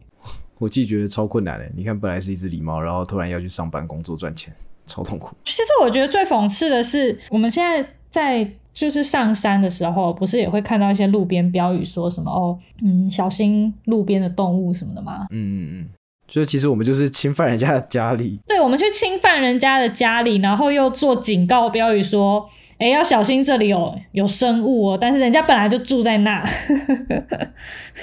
[0.59, 1.67] 我自己觉得超困难的。
[1.75, 4.55] 你看，本来是一只狸猫，然后突然要去上班工作赚钱，
[4.87, 5.35] 超痛苦。
[5.43, 8.49] 其实我觉得最讽刺的是，我们现在在。
[8.75, 15.27] 就是上山的时候，不是也会看到一些路边标语，说什么哦，嗯，小心路边的动物什么的吗？
[15.31, 15.89] 嗯嗯嗯。
[16.27, 24.99] 就是其实我们就是侵犯人家的家里，对，我们去侵犯人家的家里，然后又做警告标语说，哎，要小心这里有有生物哦。
[24.99, 26.43] 但是人家本来就住在那。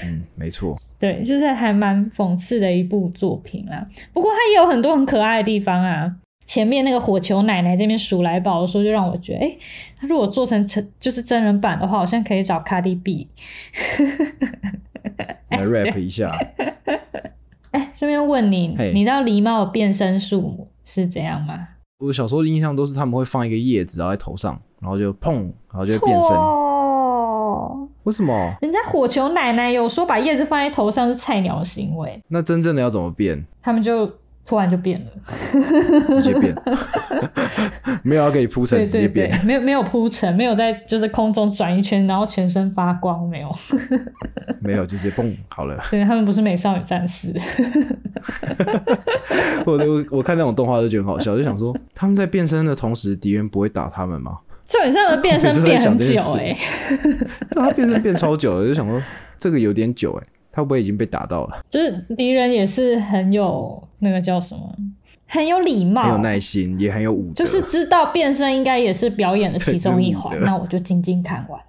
[0.06, 0.78] 嗯，没错。
[1.00, 3.88] 对，就是还蛮讽刺的一部作品啦。
[4.14, 6.16] 不过它也有很多很可爱的地方啊。
[6.46, 9.58] 前面那个火球奶奶这边数来宝的时候，就让我觉得，哎，
[10.00, 13.28] 他如果做成成就是真人版的话，好像可以找卡迪 B
[15.50, 16.30] 来 rap 一下。
[17.72, 21.68] 哎，顺便问你，你知道狸猫的变身术是怎样吗？
[22.00, 26.36] 我小时候的印象都是他们会放一个叶子，然后在头上，然后就砰，然后就变身。
[28.04, 28.54] 为什么？
[28.62, 32.22] 人家火球奶奶有说把叶子放在头上是菜鸟行为。
[32.28, 33.46] 那真正的要怎么变？
[33.62, 34.12] 他们就。
[34.46, 35.12] 突然就变了，
[36.12, 36.54] 直接变，
[38.04, 43.56] 没有要给你铺成，直接变，没有没有铺陈，没有在就是空中转一圈，然后全身发光，没有，
[44.60, 45.80] 没有，就直接蹦好了。
[45.90, 47.34] 对他们不是美少女战士，
[49.66, 54.40] 我我我看那种动画都觉得很好笑，就想说他们在变身的同时，敌人不会打他们吗？
[54.68, 56.58] 就很像变身变很久哎，
[57.52, 59.02] 他变身变超久了，就想说
[59.38, 60.28] 这个有点久哎。
[60.52, 61.64] 他会不会已经被打到了？
[61.70, 64.76] 就是敌人也是很有那个叫什么，
[65.26, 67.34] 很有礼貌，很有耐心，也很有武德。
[67.34, 71.60] 就是知道变身应该也是表演的其中一环， 那我就静静看完。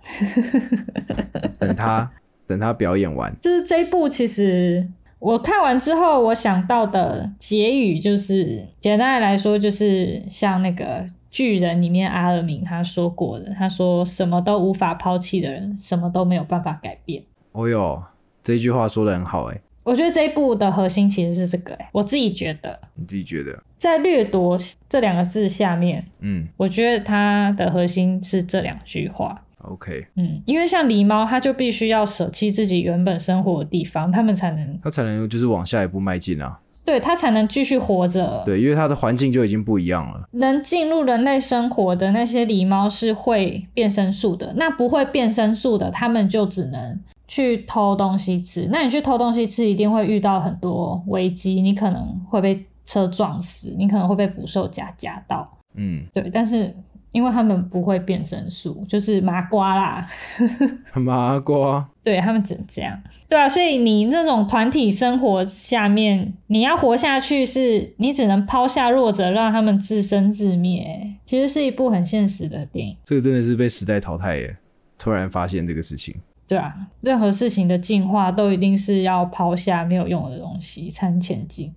[1.61, 2.11] 等他
[2.47, 4.85] 等他表演完，就是这一部其实
[5.21, 17.23] 我看完之后，我想到的结语就是简单的来说，就是像那个巨人里面阿尔敏他说过的，他说什么都无法抛弃的人，什么都没有办法改变。
[17.53, 18.03] 哦哟。
[18.42, 47.00] 这句话说的很好，哎，我觉得这一部的核心其实是这个，哎，我自己觉得，你自己觉得，在掠夺这两个字下面，嗯，我觉得它的核心是这两句话，OK，嗯，因为像狸猫，它就必须要舍弃自己原本生活的地方，它们才能，它才能就是往下一步迈进啊，对，它才能继续活着，对，因为它的环境就已经不一样了，能进入人类生活的那些狸猫是会变身术的，那不会变身术的，它们就只能。
[47.33, 56.29] 去偷东西吃，那你去偷东西吃，一定会遇到很多危机，你可能会被车撞死，你可能会被捕兽夹夹到，嗯，对。
[56.29, 56.77] 但是
[57.11, 60.07] 因为他们不会变身术，就是麻瓜啦，
[60.92, 63.49] 麻瓜，对他们只能这样，对啊。
[63.49, 71.16] 所以你这种团体生活下面，你要活下去，是你只能抛下弱者，让他们自生自灭。
[71.25, 72.95] 其实是一部很现实的电影。
[73.03, 74.55] 这个真的是被时代淘汰耶！
[74.99, 76.14] 突然发现这个事情。
[76.52, 81.74] 对啊，任何事情的进化都一定是要抛下没有用的东西才能前进。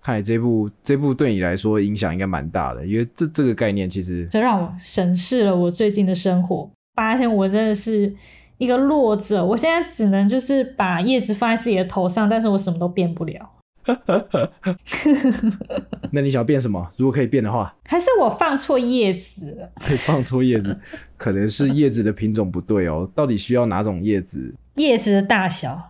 [0.00, 8.16] 看来这部这部对你来说影响应该蛮大的，因为这这个概念其实这让我审视了我最近的生活，发现我真的是
[8.56, 9.44] 一个弱者。
[9.44, 13.50] 我现在只能就是把叶子放在自己的头上，但是我什么都变不了。
[16.10, 16.90] 那你想要变什么？
[16.96, 19.70] 如果可以变的话，还是我放错叶子了？
[19.98, 20.76] 放错叶子，
[21.16, 23.08] 可能是叶子的品种不对哦。
[23.14, 24.54] 到底需要哪种叶子？
[24.74, 25.80] 叶子的大小。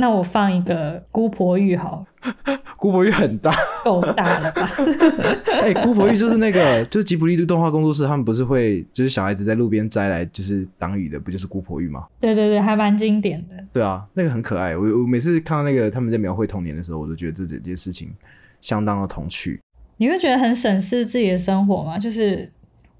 [0.00, 2.06] 那我放一个姑婆玉好，
[2.78, 3.52] 姑婆玉很大，
[3.84, 4.70] 够大了吧？
[5.60, 12.06] 哎，姑婆玉就是那个，就是吉卜力的动画工作室，他们不是会就是小孩子在路边摘来就是挡雨的，不就是姑婆玉吗？
[12.20, 13.56] 对对对，还蛮经典的。
[13.72, 14.76] 对啊，那个很可爱。
[14.76, 18.08] 我我每次看到那个他们在描绘童年的时候，我都觉得这整件事情
[18.60, 19.60] 相当的童趣。
[19.96, 21.98] 你会觉得很审视自己的生活吗？
[21.98, 22.48] 就是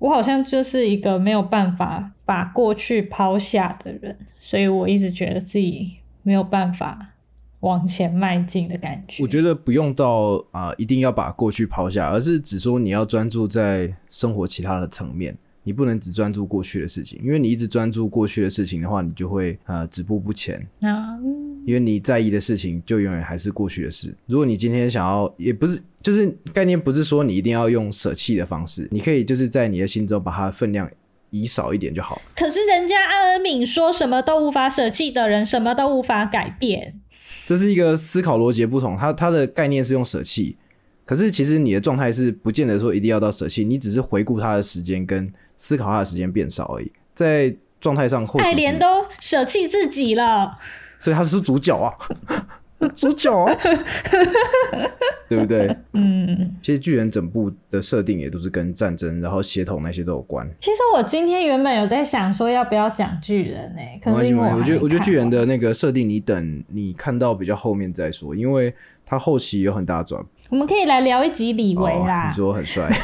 [0.00, 5.92] 我好像就是一个没有办法把过去抛下的人，所以我一直觉得自己。
[6.28, 7.14] 没有办法
[7.60, 9.22] 往前迈进的感觉。
[9.22, 20.60] 我觉得不用到啊，一定要把过去抛下，而是只说你要专注在生活其他的层面，你不能只专注过去的事情，因为你一直专注过去的事情的话，你就会呃止步不前。
[20.82, 21.16] 啊，
[21.64, 24.14] 因为你在意的事情就永远还是过去的事。
[24.26, 30.86] 如果你今天想要，也不是就是概念不是说你一定要用舍弃的方式，你可以就是在你的心中把它分量。
[31.30, 32.20] 移少一点就好。
[32.34, 37.00] 可是人家阿尔敏说什么都无法舍弃的人，什么都无法改变。
[37.46, 40.56] 这是一个思考逻辑不同，他他的概念是用舍弃，
[41.04, 46.92] 可是其实你的状态是不见得说一定要到舍弃，你只是回顾他的时间跟思考他的时间变少而已。
[47.14, 50.58] 在状态上，爱莲都舍弃自己了，
[50.98, 51.94] 所以他是主角啊。
[52.94, 53.46] 主角，
[55.28, 55.76] 对不对？
[55.92, 60.48] 嗯，其实巨人整部的设定也都是跟战争，然后协同那些都有关。
[60.60, 63.80] 其实我今天原本有在想说要不要讲巨人呢？
[64.04, 68.72] 没关系，我觉得我觉得巨人的那个设定，你等你看到比较后面再说，因为
[69.04, 70.24] 他后期有很大转。
[70.50, 72.28] 我们可以来聊一集李维啦。
[72.28, 72.88] 你说很帅，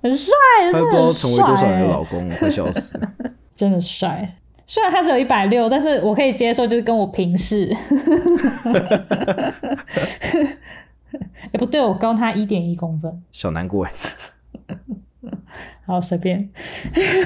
[0.00, 0.32] 很帅，
[0.72, 2.98] 他不知道成为多少人的老公，我会笑死。
[3.54, 4.38] 真的帅。
[4.72, 7.66] 虽然他只有一百六，但是我可以接受，就是跟我平视。
[11.52, 13.92] 也不对，我高他一点一公分，小难过哎。
[15.84, 16.48] 好，随便。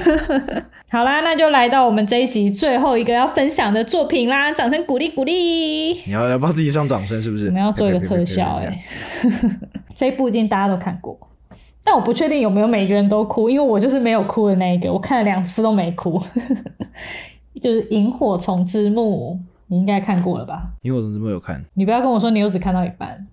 [0.91, 5.93] 好啦，那就来到我们这一集最后一个要分享的作品啦，掌声鼓励鼓励。
[6.05, 7.47] 你要要帮自己上掌声是不是？
[7.47, 8.83] 我们要做一个特效哎。
[9.95, 11.17] 这一部已经大家都看过，
[11.81, 16.21] 但我不确定有没有每个人都哭，因为我就是没有哭的那一个，我看了两次都没哭。
[17.59, 20.69] 就是《萤火虫之墓》，你应该看过了吧？
[20.83, 21.63] 萤火虫之墓有看。
[21.73, 23.27] 你不要跟我说你又只看到一半。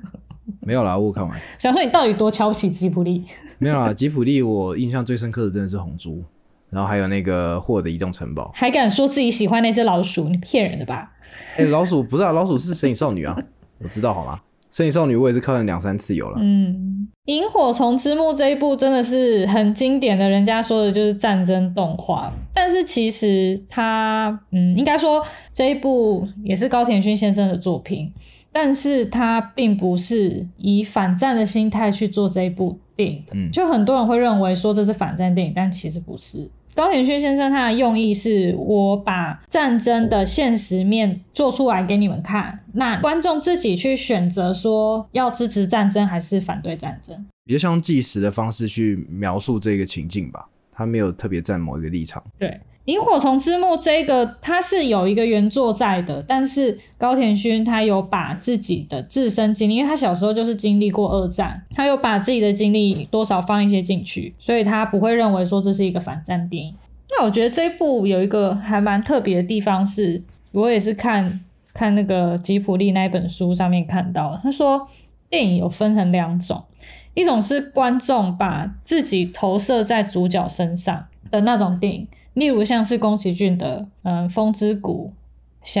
[0.60, 1.38] 没有啦，我看完。
[1.58, 3.24] 想说你到底多瞧不起吉普力？
[3.58, 6.24] 没有啦，吉普力我印象最深刻的真的是红猪，
[6.70, 8.50] 然后还有那个霍尔的移动城堡。
[8.54, 10.28] 还敢说自己喜欢那只老鼠？
[10.28, 11.12] 你骗人的吧？
[11.56, 13.36] 哎，老鼠不是啊，老鼠是神隐少女啊，
[13.78, 14.40] 我知道好吗？
[14.70, 16.38] 神隐少女我也是看了两三次有了。
[16.40, 22.32] 嗯，萤火虫之墓这一部真的是很经典的，人家说的就是战争动画。
[22.52, 28.12] 但是其实它，嗯，应该说这一部也是高田勋先生的作品，
[28.52, 33.32] 但是他并不是以反战的心态去做这一部电影的。
[33.34, 36.50] 嗯，就很多人会认为说这是反战电影，但其实不是。
[36.78, 52.22] 高田勋先生他的用意是我把战争的现实面做出来给你们看，那观众自己去选择说要支持战争还是反对战争，比较像纪实的方式去描述这个情境吧，他没有特别站某一个立场。
[52.38, 52.60] 对。
[52.88, 66.74] 萤火虫之墓这个，它是有一个原作在的，但是高田勋他有把自己的自身经历，因为他小时候就是经历过二战，他有把自己的经历多少放一些进去，所以他不会认为说这是一个反战电影。
[67.10, 70.22] 那我觉得这一部有一个还蛮特别的地方，是
[70.52, 71.40] 我也是看
[71.74, 74.88] 看那个吉普力那一本书上面看到，他说
[75.28, 76.64] 电影有分成两种，
[77.12, 82.08] 一种是观众把自己投射在主角身上的那种电影。
[82.38, 85.12] 例如像是宫崎骏的，嗯，《风之谷》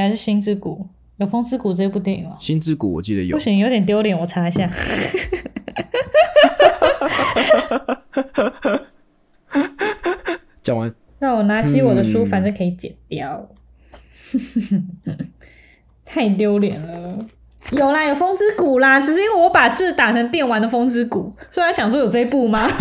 [0.00, 0.84] 还是《星之谷》？
[1.18, 2.36] 有《风之谷》这部电影吗？
[2.44, 3.36] 《星之谷》我记得有。
[3.36, 4.70] 不行，有点丢脸，我查一下。
[10.62, 10.92] 讲完。
[11.18, 13.48] 让我拿起我的书，反正可以剪掉。
[16.04, 17.26] 太丢脸了。
[17.72, 22.68] 有啦，有《风之谷》啦，只是因为我把字打成电玩的《风之谷》，所以想说有这一部吗？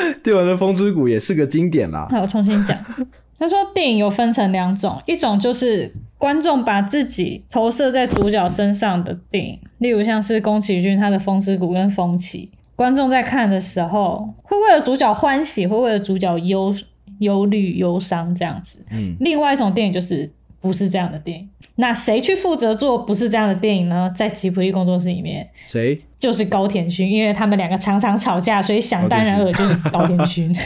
[0.22, 2.06] 电玩的《风之谷》也是个经典啦。
[2.10, 2.76] 那我重新讲，
[3.38, 16.74] 他说电影有分成两种，一种就是观众把自己投射在主角身上的电影，例如像是宫崎骏他的《风之谷》跟《风起》，观众在看的时候会为了主角欢喜，会为了主角忧
[17.20, 18.84] 忧虑、忧伤这样子。
[18.90, 20.30] 嗯，另外一种电影就是。
[20.60, 24.12] 不是这样的电影，那谁去负责做不是这样的电影呢？
[24.14, 30.52] 在吉普力工作室里面，谁就是高田勋，因为他们两个常常吵架，所以想当然尔就是高田勋。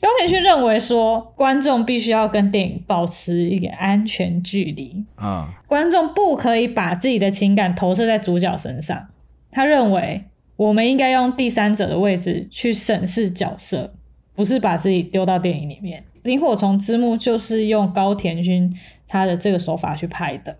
[0.00, 9.08] 高田勋认为说，观众必须要跟电影保持一个安全距离啊，观众不可以把自己的情感投射在主角身上。
[9.50, 10.22] 他认为，
[10.56, 13.92] 我们应该用第三者的位置去审视角色，
[14.36, 16.04] 不是把自己丢到电影里面。
[16.24, 18.72] 萤火虫之墓就是用高田勋。
[19.08, 20.56] 他的这个手法去拍的，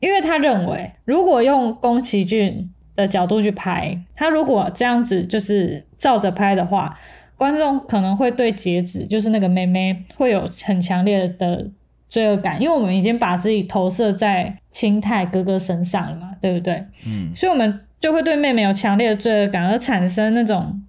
[0.00, 6.98] 因为他认为，如果用宫崎骏的角度去拍，他如果这样子就是照着拍的话，
[7.36, 11.68] 观众可能会对截止，就是那个妹妹，会有很强烈的
[12.08, 16.82] 罪恶感，因为我们已经把自己投射在青太哥哥身上了嘛，对不对？
[17.06, 20.82] 嗯，所以我们就会对妹妹有强烈的罪恶感，而产生那种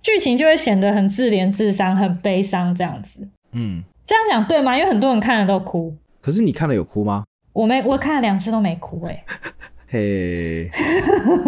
[0.00, 3.26] 剧情就会显得很自怜自伤、很悲伤这样子。
[3.52, 4.76] 嗯，这样讲对吗？
[4.76, 5.96] 因为很多人看了都哭。
[6.20, 7.24] 可是你看了有哭吗？
[7.52, 9.24] 我没，我看了两次都没哭哎。
[9.90, 10.70] 嘿，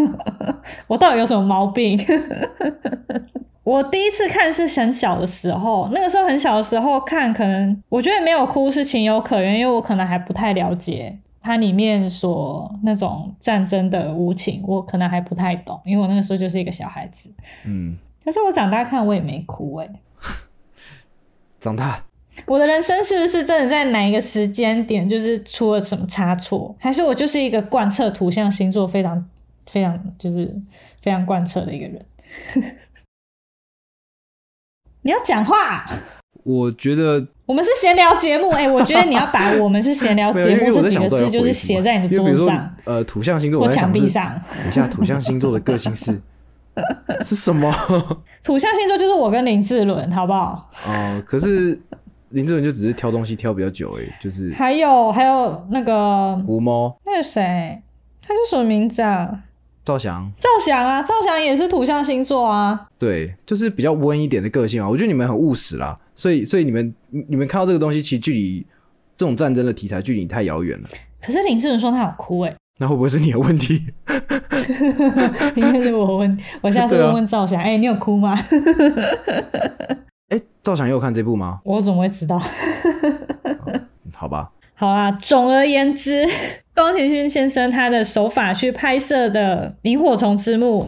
[0.89, 1.99] 我到底有什么毛病？
[3.63, 17.31] 我第一次看是很小的时候，那个时候很小的时候看，可能我觉得没有哭是情有可原，因为我可能还不太了解它里面所那种战争的无情，我可能还不太懂，因为我那个时候就是一个小孩子。
[17.67, 19.89] 嗯，可是我长大看我也没哭哎。
[21.61, 22.03] 长大。
[22.47, 26.75] 我的人生是不是真的在哪一个时间点就是出了什么差错？
[26.79, 29.25] 还是我就是一个贯彻图像星座非常
[29.67, 30.55] 非常就是
[31.03, 32.05] 非常贯彻的一个人？
[35.03, 35.87] 你要讲话？
[36.43, 44.41] 我觉得我们是闲聊节目，哎，我觉得你要把我们是闲聊 节目这几个字就是写在你的桌上，呃，土象星座或墙壁上。
[44.59, 46.21] 等一下，土象星座的个性是
[47.23, 47.71] 是什么？
[48.43, 50.71] 土象星座就是我跟林志伦，好不好？
[50.87, 51.79] 哦，可是。
[52.31, 57.83] 林志文就只是挑东西挑比较久诶，就是还有还有那个古猫，那个谁，
[58.23, 59.43] 他叫什么名字啊？
[59.85, 62.87] 赵翔，赵翔啊，赵翔也是土象星座啊。
[62.99, 64.89] 对，就是比较温一点的个性啊。
[64.89, 68.65] 我觉得你们很务实啦，所以，所以你们你们看到这个东西，其实距离
[69.17, 70.89] 这种战争的题材距离太遥远了。
[71.21, 73.87] 可是林志文说他有哭哎，那会不会是你的问题？
[75.57, 78.39] 应该是我问，我下次问问赵翔，哎，你有哭吗？
[80.31, 81.59] 哎，赵翔也有看这部吗？
[81.65, 82.41] 我怎么会知道？
[84.13, 84.51] 好吧。
[84.75, 86.27] 好啊，总而言之，
[86.75, 90.85] 宫崎骏先生他的手法去拍摄的《萤火虫之墓》，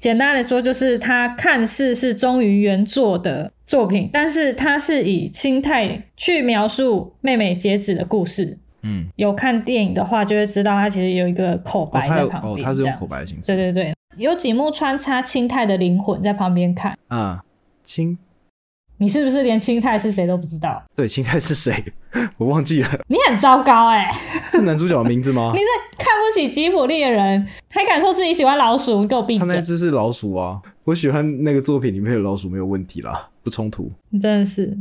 [0.00, 8.58] 简单来说就是他看似是忠于原作的作品，但是他是以清太去描述妹妹截止的故事。
[8.82, 12.54] 嗯，有看电影的话就会知道，他其实有一个口白在旁边。
[12.54, 13.54] 哦，他是用口白的形式。
[13.54, 16.96] 对对对，有几幕穿插清太的灵魂在旁边看。
[17.08, 17.44] 啊，
[17.84, 18.18] 清。
[18.98, 20.82] 你是不是连青太是谁都不知道？
[20.94, 21.72] 对，青太是谁？
[22.36, 22.90] 我忘记了。
[23.08, 24.10] 你很糟糕哎！
[24.50, 25.52] 是男主角的名字吗？
[25.54, 29.06] 你在看不起吉普力的人，还敢说自己喜欢老鼠？
[29.06, 29.48] 给我闭嘴！
[29.48, 30.60] 他那只是老鼠啊！
[30.84, 33.90] 我喜欢那个作品里面的老鼠，没有问题啦，不冲突。
[34.10, 34.76] 你真的是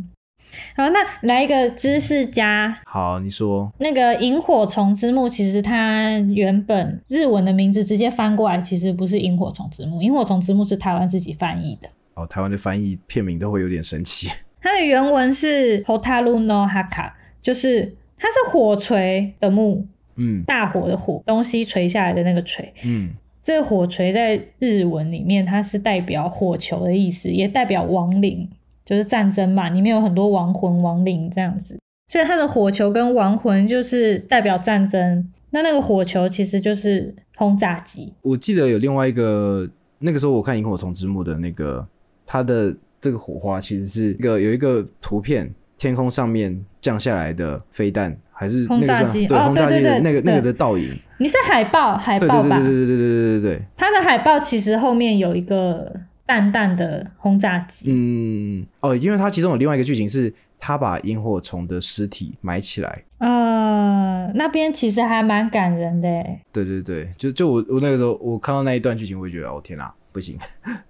[0.76, 2.80] 好，那来一个知识家。
[2.86, 11.90] 好，你说那个萤火虫之墓，其实它原本日文的名字直接翻过来，其实不是萤火虫之墓，萤火虫之墓是台湾自己翻译的。
[12.18, 14.28] 哦，台湾的翻译片名都会有点神奇。
[14.60, 17.12] 它的原文是 Hotaru no Haka，
[17.42, 23.12] 就是它是火锤的木，嗯，大火的火，东西垂下来的那个锤，嗯，
[23.44, 28.50] 这个火锤在日文里面它是代表火球的意思，也代表亡灵，
[28.84, 31.80] 就是战争嘛，里面有很多亡魂、亡灵这样子，
[32.12, 35.32] 所以它的火球跟亡魂就是代表战争。
[35.52, 38.12] 那那个火球其实就是轰炸机。
[38.24, 41.88] 我记得有另外一个，那个时候我看《萤火虫之墓》的那个。
[42.28, 49.26] 它的这个火花其实是一个有一个图片，天空上面降下来的飞弹，还是轰炸机？
[49.26, 50.86] 对，轰炸机的那个那个的倒影。
[51.18, 52.60] 你是海报，海报吧？
[52.60, 53.66] 对对对对对对对对对。
[53.76, 55.92] 它的海报其实后面有一个
[56.26, 57.86] 淡淡的轰炸机。
[57.90, 63.04] 嗯哦，因为它其中有另外一个剧情是，他把萤火虫的尸体埋起来。
[63.20, 66.08] 呃，那边其实还蛮感人的。
[66.52, 70.38] 对对对，就就我我那个时候我看到那一段剧情，我会觉得哦天哪，不行，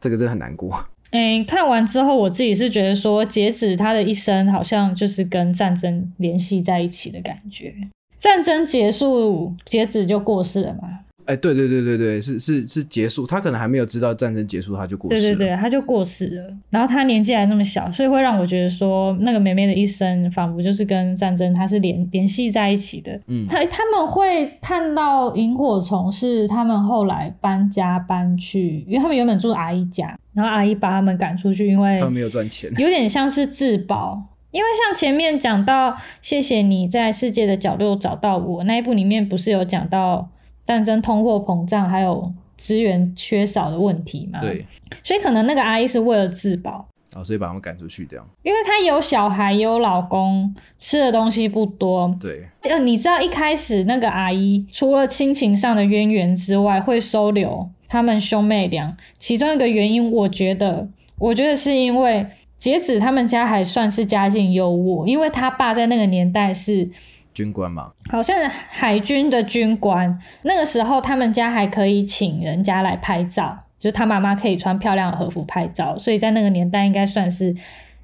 [0.01, 0.73] 这个真的很难过。
[1.12, 7.74] 嗯，看完之后，我自己是觉得说，截止他的一生好像就是跟战争联系在一起的感觉。
[8.20, 10.99] 战争结束，截止就过世了嘛。
[11.28, 15.21] 哎，对对对对对，是是是结束，他可能还没有知道战争结束，他就过世了。
[15.21, 16.53] 对对对，他就过世了。
[16.69, 23.19] 然后他年纪还那么小，所以会让我觉得说，那个梅梅的一生仿佛就是跟战争它是联联系在一起的。
[23.28, 34.23] 嗯，他他们会看到萤火虫是他们后来搬家搬去，因为他们原本住阿姨家，然后阿姨把他们赶出去，因为他们没有赚钱，有点像是自保。
[34.51, 40.30] 因为像前面讲到，谢谢你在世界的角落找到我那一部里面，不是有讲到。
[40.68, 44.41] 战争、通货膨胀，还有资源缺少的问题嘛？
[44.41, 44.65] 对，
[45.01, 48.28] 所以可能那个阿姨是为了自保，哦，所以把他们赶出去这样。
[48.43, 52.13] 因为她有小孩，有老公，吃的东西不多。
[52.20, 58.97] 对，呃你知道一开始那个阿姨，除了亲情上的渊源之外，会收留他们兄妹俩。
[59.18, 66.89] 其中一个原因，我觉得，我觉得是因为截止他们家还算是家境优渥，因为他爸在那个年代是。
[67.38, 70.19] 军官嘛，好像是海军的军官。
[70.41, 77.55] 那个时候，他们家还可以请人家来拍照，就是他妈妈可以穿漂亮的和服拍照，所以在那个年代应该算是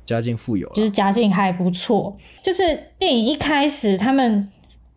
[0.05, 2.15] 家境富有，就是家境还不错。
[2.43, 4.47] 就是电影一开始，他们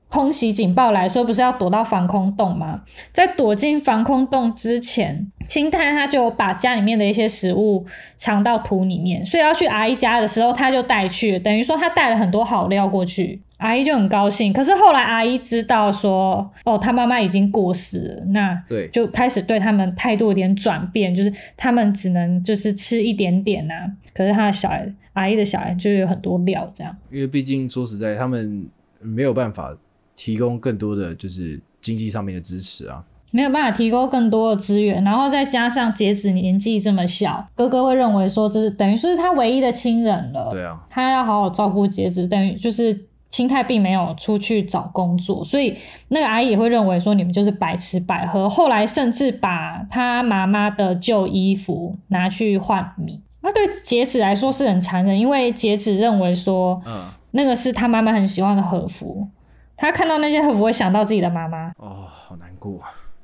[0.08, 2.82] 空袭警报来说，不是要躲到防空洞吗？
[3.12, 7.84] 在躲进防空洞之前，青太他就把家里面的一些食物
[8.14, 13.42] 藏到土里面，所以要去阿姨家的时候，他就带去，等于说他带了很多好料过去。
[13.58, 26.94] 阿姨就很高兴，可是后来阿姨知道说，哦，他妈妈已经过世了，那对，就开始对他们态度有点转变，就是他们只能就是吃一点点呐，可是他的小孩，阿姨的小孩就有很多料这样。
[27.10, 28.68] 因为毕竟说实在，他们
[29.00, 29.74] 没有办法
[30.16, 43.06] 提供更多的就是经济上面的支持啊，没有办法提供更多的资源，然后再加上截止年纪这么小，哥哥会认为说这是等于说是他唯一的亲人了，对啊，他要好好照顾截止，等于就是。
[43.28, 45.76] 心态并没有出去找工作，所以
[46.08, 48.48] 那个阿姨也会认为说你们就是白吃白喝。
[48.48, 59.28] 后来甚至把他妈妈的旧衣服拿去换米，那对截止来说是很残忍，因为截止认为说，嗯，那个是他妈妈很喜欢的和服，
[59.76, 62.80] 他看到那些和服会想到自己的妈妈，哦，好难过。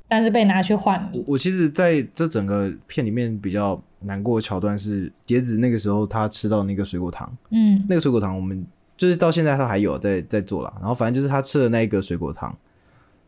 [0.08, 1.24] 但是被拿去换米。
[1.26, 8.66] 我其实在这整个片里面比较难过的桥段是截止那个时候他吃到那个水果糖，嗯，那个水果糖我们。
[8.94, 12.56] 就是到现在他还有在在做了，然后反正就是他吃了那一个水果糖，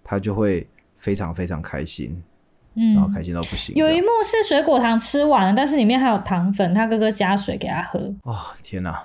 [0.04, 0.64] 他就会
[0.98, 2.22] 非常非常开心，
[2.74, 3.74] 嗯，然后开心到不行。
[3.74, 7.98] 有一幕是水果糖吃完了，但是里面还有糖粉，他哥哥加水给他喝。
[8.22, 9.02] 哦天哪，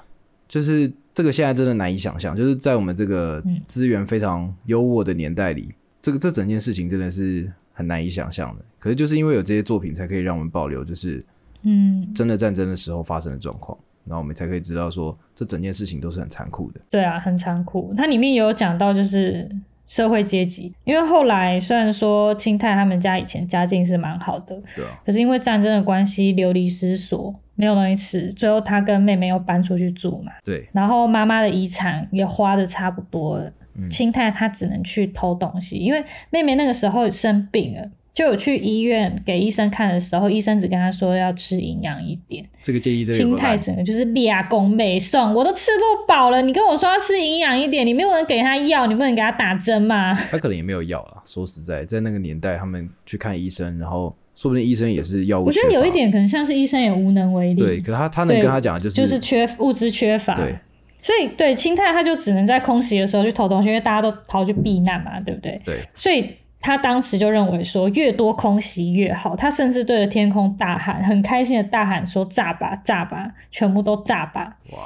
[0.47, 8.63] 就是这个现在真的难以想象，就是在我们这个资源非常优渥的年代里，这个这整件事情真的是很难以想象的。
[8.79, 11.21] 可是就是因为有这些作品，才可以让我们保留，就是
[11.63, 16.79] 嗯，真的战争的时候发生的状况，然后我们才可以知道说，这整件事情都是很残酷的。
[16.89, 17.93] 对啊，很残酷。
[17.97, 19.49] 它里面有讲到就是。
[19.89, 33.51] 社会阶级，因为后来虽然说清泰他们家以前家境是蛮好的，对啊，可是因为战争的关系流离失所，没有东西吃，最后他跟妹妹又搬出去住嘛，对，然后妈妈的遗产也花的差不多了，
[33.91, 37.91] 青太他只能去偷东西，因为妹妹那个时候生病了。
[38.11, 42.43] 就有去医院给医生看的时候，医生只跟他说要吃营养一点。
[42.61, 50.13] 这个建议，心态整个就是俩公美送，我都吃不饱了，你跟我说要吃营养一点，你没有人给他药，你不能给他打针吗？
[50.13, 51.23] 他可能也没有药了。
[51.25, 55.45] 说实在，在那个年代，他们去看医生，然后说不定医生也是药物。
[55.45, 57.61] 我觉得有一点可能像是医生也无能为力。
[57.61, 60.33] 对，可他他能跟他讲的就是就是缺物资缺乏。
[60.35, 60.55] 对，
[61.01, 65.61] 所以对清泰他就只能在空袭的时候去偷东西，因为大家都逃去避难嘛，对不对？
[65.65, 66.33] 对，所以。
[66.61, 69.33] 他当时就认为说，越多空袭越好。
[69.33, 74.77] 他甚至对着天空大喊，很开心的大喊说：“炸吧，炸吧，全部都炸吧！”哇，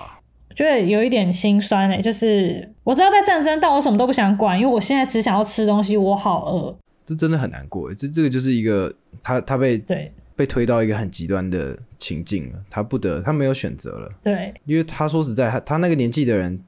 [0.55, 6.77] 觉得有一点心酸诶，就是我知道在战争，但我什么都不想管，因为我现在只想要吃东西，我好饿。
[7.05, 14.11] 这真的很难过，这这个就是一个他他被对被推到一个很极端的情境了，他不得他没有选择了。
[14.23, 16.59] 对，因为他说实在，他他那个年纪的人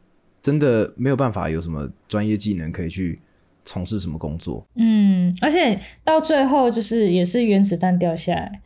[0.42, 3.20] 真的没有办法有什么专业技能可以去。
[3.68, 4.64] 从事什么工作？
[4.76, 8.62] 嗯，而且到最后就是也是原子弹掉下来，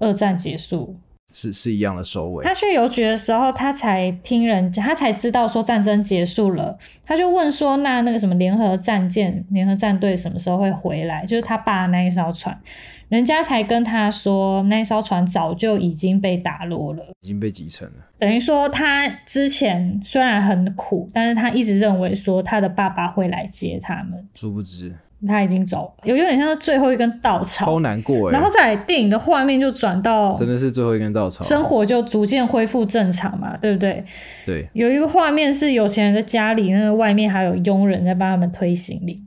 [0.00, 0.96] 二战结束
[1.32, 2.44] 是是一样的收尾。
[2.44, 6.78] 他去邮局的时候，他才听人讲，他才知道说战争结束了。
[7.04, 12.56] 他就问说：“那那个什么联合战舰、联合战队什么时候会回来？”就是他爸那一艘船。
[13.08, 17.94] 人家才跟他说，那艘船早就已经被打落了，已经被击沉了。
[18.18, 24.26] 等于说，他之前虽然很苦，但是他一直认为说他的爸爸会来接他们。
[24.34, 24.94] 殊不知，
[25.26, 28.32] 他已经走了，有有点像最后一根稻草，超难过哎。
[28.32, 34.04] 然后在电影的画面就转到，真的是最后一根稻草，生活就逐渐恢复正常嘛，对不对？
[34.44, 34.68] 对。
[34.72, 39.20] 有一个画面是有钱人的家里，那个外面还有佣人在帮他们推行李。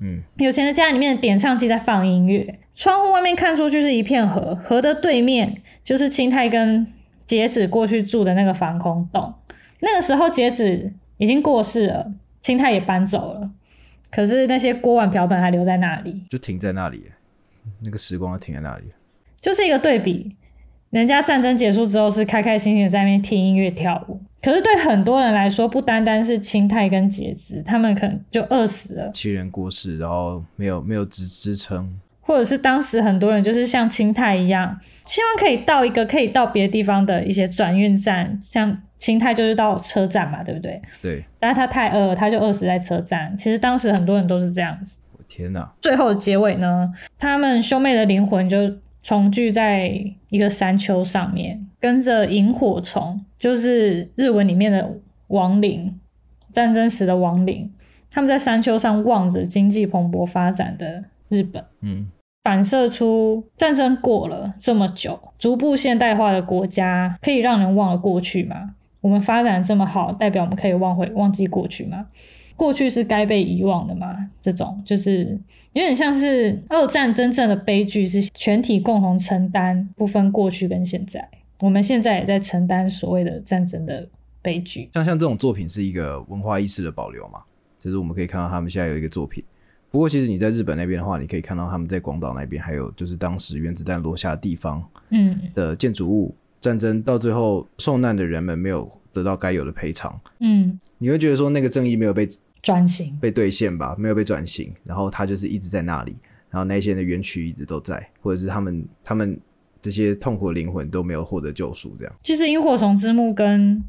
[0.00, 2.58] 嗯，有钱的家里面的点唱机在放音乐。
[2.74, 6.86] 窗户外面看出去是一片河，河的对面就是青太跟
[7.26, 9.34] 截止过去住的那个防空洞。
[9.80, 13.50] 那个时候截止已经过世了，青太也搬走了，
[14.10, 17.04] 可是那些锅碗瓢盆还留在那里，就停在那里，
[17.84, 18.84] 那个时光停在那里，
[19.40, 20.36] 就是一个对比。
[20.90, 32.00] 人家战争结束之后是开开心心的在那边听音乐跳舞，可是对很多人来说，不单单是青太跟节子，他们可能就饿死了，亲人过世，然后没有没有支支撑。
[32.22, 40.80] 或者是当时很多人就是像青泰一样，希望可以到一个可以到别的地方的一些转运站，像青泰就是到车站嘛，对不对？
[41.00, 41.24] 对。
[41.38, 43.36] 但是他太饿，他就饿死在车站。
[43.38, 44.98] 其实当时很多人都是这样子。
[45.16, 45.72] 我天哪！
[45.80, 46.92] 最后的结尾呢？
[47.18, 48.58] 他们兄妹的灵魂就
[49.02, 49.88] 重聚在
[50.28, 55.98] 一个山丘上面，跟着萤火虫，就是日文里面的亡灵，
[56.52, 57.72] 战争时的亡灵。
[58.10, 61.64] 他们在山丘上望着经济蓬勃发展的日本。
[61.82, 62.10] 嗯。
[62.44, 68.74] 反射出战争过了这么久，逐步现代化的国家可以让人忘了过去吗？
[69.00, 72.06] 我们发展这么好，代表我们可以忘回忘记过去吗？
[72.56, 74.28] 过去是该被遗忘的吗？
[74.40, 75.38] 这种就是
[75.74, 81.28] 有点像是二战真正的悲剧，是全体共同承担，不分过去跟现在。
[81.60, 84.08] 我们现在也在承担所谓的战争的
[84.42, 84.90] 悲剧。
[84.94, 87.40] 像像这种作品是一个文化意识的保留嘛？
[87.80, 89.44] 就是我们可以看到他们现在有一个作品。
[89.90, 102.26] 不过，其实你在日本那边的话，你可以看到他们在广岛那边，还有就是当时原子弹落下的地方，嗯，的建筑物，战争到最后受难的人们没有得到该有的赔偿，嗯，你会觉得说那个正义没有被
[102.62, 103.94] 转型、被兑现吧？
[103.98, 106.16] 没有被转型，然后他就是一直在那里，
[106.50, 109.38] 然后那些人的冤屈一直都在，或者是他们他们
[109.80, 112.14] 这些痛苦的灵魂都没有获得救赎，这样。
[112.22, 113.82] 其实萤火虫之墓跟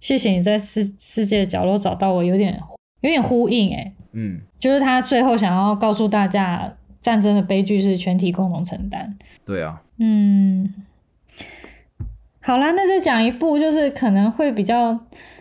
[0.00, 2.60] 谢谢你在世世界的角落找到我有点
[3.00, 3.94] 有点呼应，哎。
[4.16, 9.18] 嗯，就是他最后想要告诉大家，战争的悲剧是全体共同承担。
[9.44, 10.72] 对啊，嗯，
[12.44, 14.98] 好啦，那再讲一部，就是可能会比较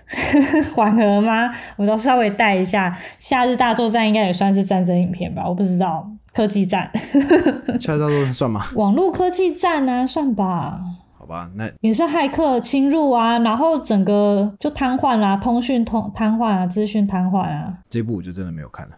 [0.74, 1.52] 缓和吗？
[1.76, 2.90] 我都稍微带一下，
[3.20, 5.44] 《夏日大作战》应该也算是战争影片吧？
[5.48, 6.90] 我不知道，科技战，
[7.80, 8.62] 《夏日大作战》算吗？
[8.76, 10.80] 网络科技战呢，算吧。
[11.20, 17.74] 好吧，那也是骇客侵入啊，然后整个就瘫痪啦，通讯通瘫痪啊，资讯瘫痪啊。
[17.90, 18.96] 这部我就真的没有看了。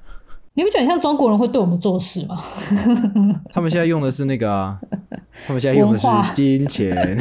[0.57, 2.41] 你不觉得像中国人会对我们做事吗？
[3.51, 4.79] 他们现在用的是那个啊，
[5.45, 7.17] 他们现在用的是金钱，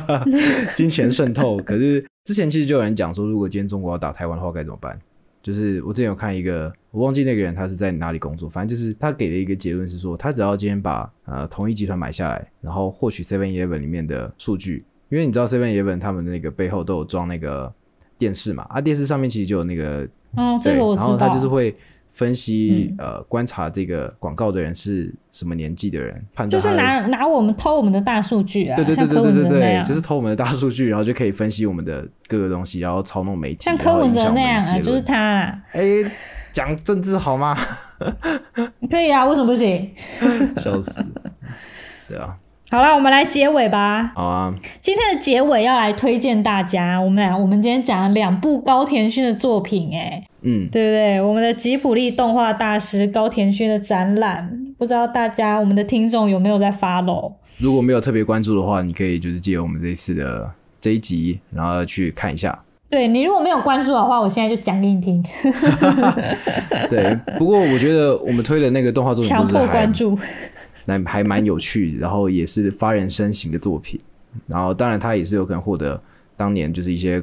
[0.76, 1.56] 金钱渗透。
[1.58, 4.98] 可是之前其实就有人讲说，如果今天中国要打台湾的话，该怎么办？
[5.42, 17.72] 就是我之前有看一个，我忘记那个人他是在哪里工作，反正就是他给的一个结论是说，他只要今天把呃同一集团买下来，然后获取 Seven Eleven 里面的数据，因为你知道 Seven Eleven 他们那个背后都有装那个
[18.18, 20.06] 电视嘛，啊电视上面其实就有那个，
[20.36, 21.74] 嗯，这个我知道，然后他就是会。
[22.16, 35.62] 分析呃，观察这个广告的人是什么年纪的人，判断就是拿拿我们偷我们的大数据啊，对对对对对对对，就是偷我们的大数据，然后就可以分析我们的各个东西，然后操弄媒体，像柯文哲那样啊，就是他。
[35.72, 36.02] 哎，
[36.52, 37.54] 讲政治好吗？
[38.90, 39.90] 可以啊，为什么不行？
[40.56, 41.04] 笑死，
[42.08, 42.34] 对啊。
[42.68, 44.10] 好了，我们来结尾吧。
[44.14, 51.20] 好啊，今天的结尾要来推荐大家，我们俩我们今天讲了两部高田勋的作品，哎，嗯，对不对？
[51.20, 57.32] 我们的吉普力动画大师高田勋的展览，不知道大家我们的听众有没有在 follow？
[57.58, 60.50] 如果没有特别关注的话，你可以就是借我们这一次的
[60.80, 62.62] 这一集，然后去看一下。
[62.88, 65.24] 对你如果没有关注的话，我现在就讲给你听。
[66.90, 70.16] 对，不过我觉得我们推的那个动画作品强迫关注。
[70.86, 74.00] 那还蛮有趣，然后也是发人深省的作品，
[74.46, 76.00] 然后当然他也是有可能获得
[76.36, 77.22] 当年就是一些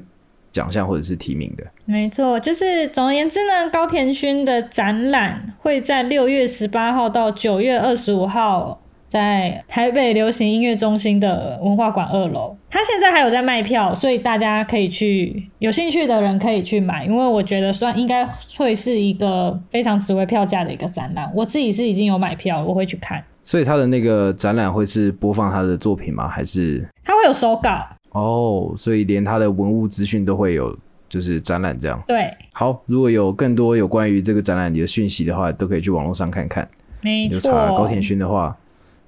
[0.51, 1.65] 奖项或者是提名的。
[1.85, 12.57] 没错，就是总而言之呢，高田勋的展览会在六月十八号到九月二十五号在台北流行音乐中心的文化馆二楼。
[12.69, 21.31] 他现在还有在卖票，所以大家可以去，有兴趣的人可以去买，因为我觉得算应该会是一个非常值回票价的一个展览。
[21.33, 23.23] 我自己是已经有买票，我会去看。
[23.43, 26.27] 所以他的那个展览会是播放他的作品吗？
[26.27, 27.85] 还是他会有手稿？
[28.11, 30.75] 哦，所以连他的文物资讯都会有，
[31.09, 32.01] 就是展览这样。
[32.07, 36.67] 对，好，如果有更多有关于这个展览里的讯息的话，都可以去网络上看看。
[37.01, 38.55] 没错，查高田勋的话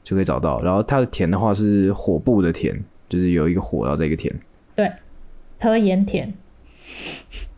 [0.04, 0.62] 就可以找到。
[0.62, 2.78] 然后他的田的话是火部的田，
[3.08, 4.34] 就是有一个火，然后这个田。
[4.76, 4.92] 对，
[5.58, 6.34] 特盐田。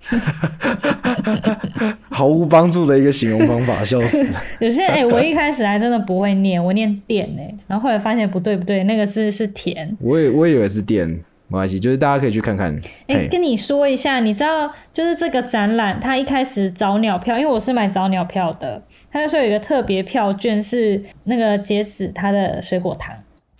[2.09, 4.25] 毫无帮助的一个形容方法， 笑死！
[4.59, 9.95] 有些哎，我一开始还真的不会念，我念电哎，然后后来发现不对不对，那个字是甜。
[9.99, 12.79] 我也我也以为是电，没关系，就是大家可以去看看。
[13.07, 18.81] 哎，跟你说一下，你知道，就是这个展览，它一开始找鸟票，因为我是买找鸟票的，
[19.11, 23.15] 他就说有一个特别票券是那个截止它的水果糖。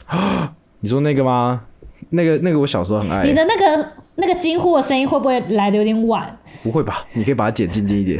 [0.80, 1.64] 你说那个吗？
[2.10, 3.26] 那个那个，我小时候很爱。
[3.26, 3.88] 你的那个。
[4.20, 6.36] 那个惊呼的声音会不会来的有点晚？
[6.64, 8.20] 不会吧，你可以把它剪静静一点。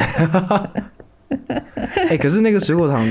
[2.08, 3.04] 哎，可是那个水果糖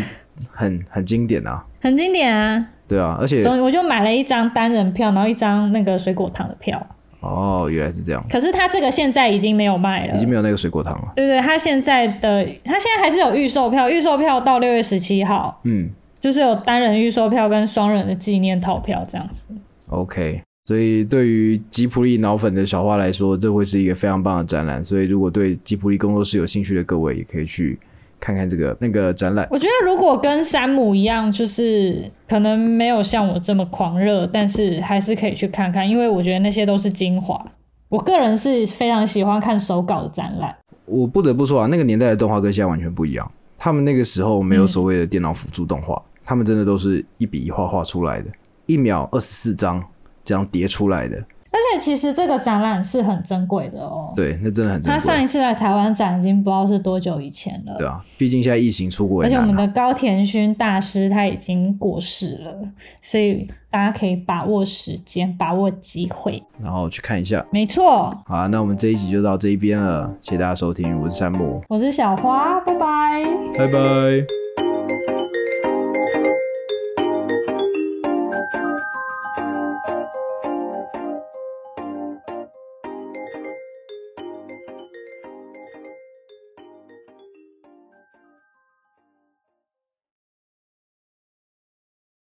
[0.53, 2.65] 很很经典啊，很经典啊。
[2.87, 6.81] 对啊，而且我就买了一张单人票，然后一张那个水果糖的票。
[7.19, 8.25] 哦，原来是这样。
[8.31, 11.13] 可是他这个现在已经没有卖了，已经没有那个水果糖了。
[11.17, 15.61] 对对，他现在的他现在还是有预售票，预售票到六月十七号。
[15.65, 19.49] 嗯，就是有单人预售票跟双人的纪念套票这样子。
[19.89, 20.41] OK。
[20.67, 24.83] 所以，对于吉普力脑粉的小花来说，这会是一个非常棒的展览。
[24.83, 27.79] 所以，如果对吉普力工作室有兴趣的各位，也可以去
[28.19, 29.47] 看看这个那个展览。
[29.49, 37.41] 我觉得，如果跟山姆一样，就是可能没有像我这么狂热，但是还是可以去看看，因为我觉得那些都是精华。
[37.89, 40.53] 我个人是非常喜欢看手稿的展览。
[40.85, 43.31] 我不得不说啊，那个年代的动画跟现在完全不一样。
[43.57, 48.29] 他们那个时候没有所谓的电脑辅助动画，他们真的都是一笔一画画出来的，
[48.67, 49.81] 一秒二十四张。
[50.27, 54.13] 这样叠出来的，而且其实这个展览是很珍贵的哦。
[54.15, 54.93] 对，那真的很珍贵。
[54.93, 57.77] 他上一次来台湾展已经不知道是多久以前了。
[57.79, 62.59] 对啊，毕竟现在疫情出国，而且我们的高田勋大师他已经过世了，
[63.01, 67.47] 所以大家可以把握时间，把握机会，然后去看一下。
[67.53, 68.13] 没错。
[68.27, 73.25] 好，那我们这一集就到这一边了，谢谢大家收听，我是山姆，我是小花，拜拜，
[73.57, 74.46] 拜拜。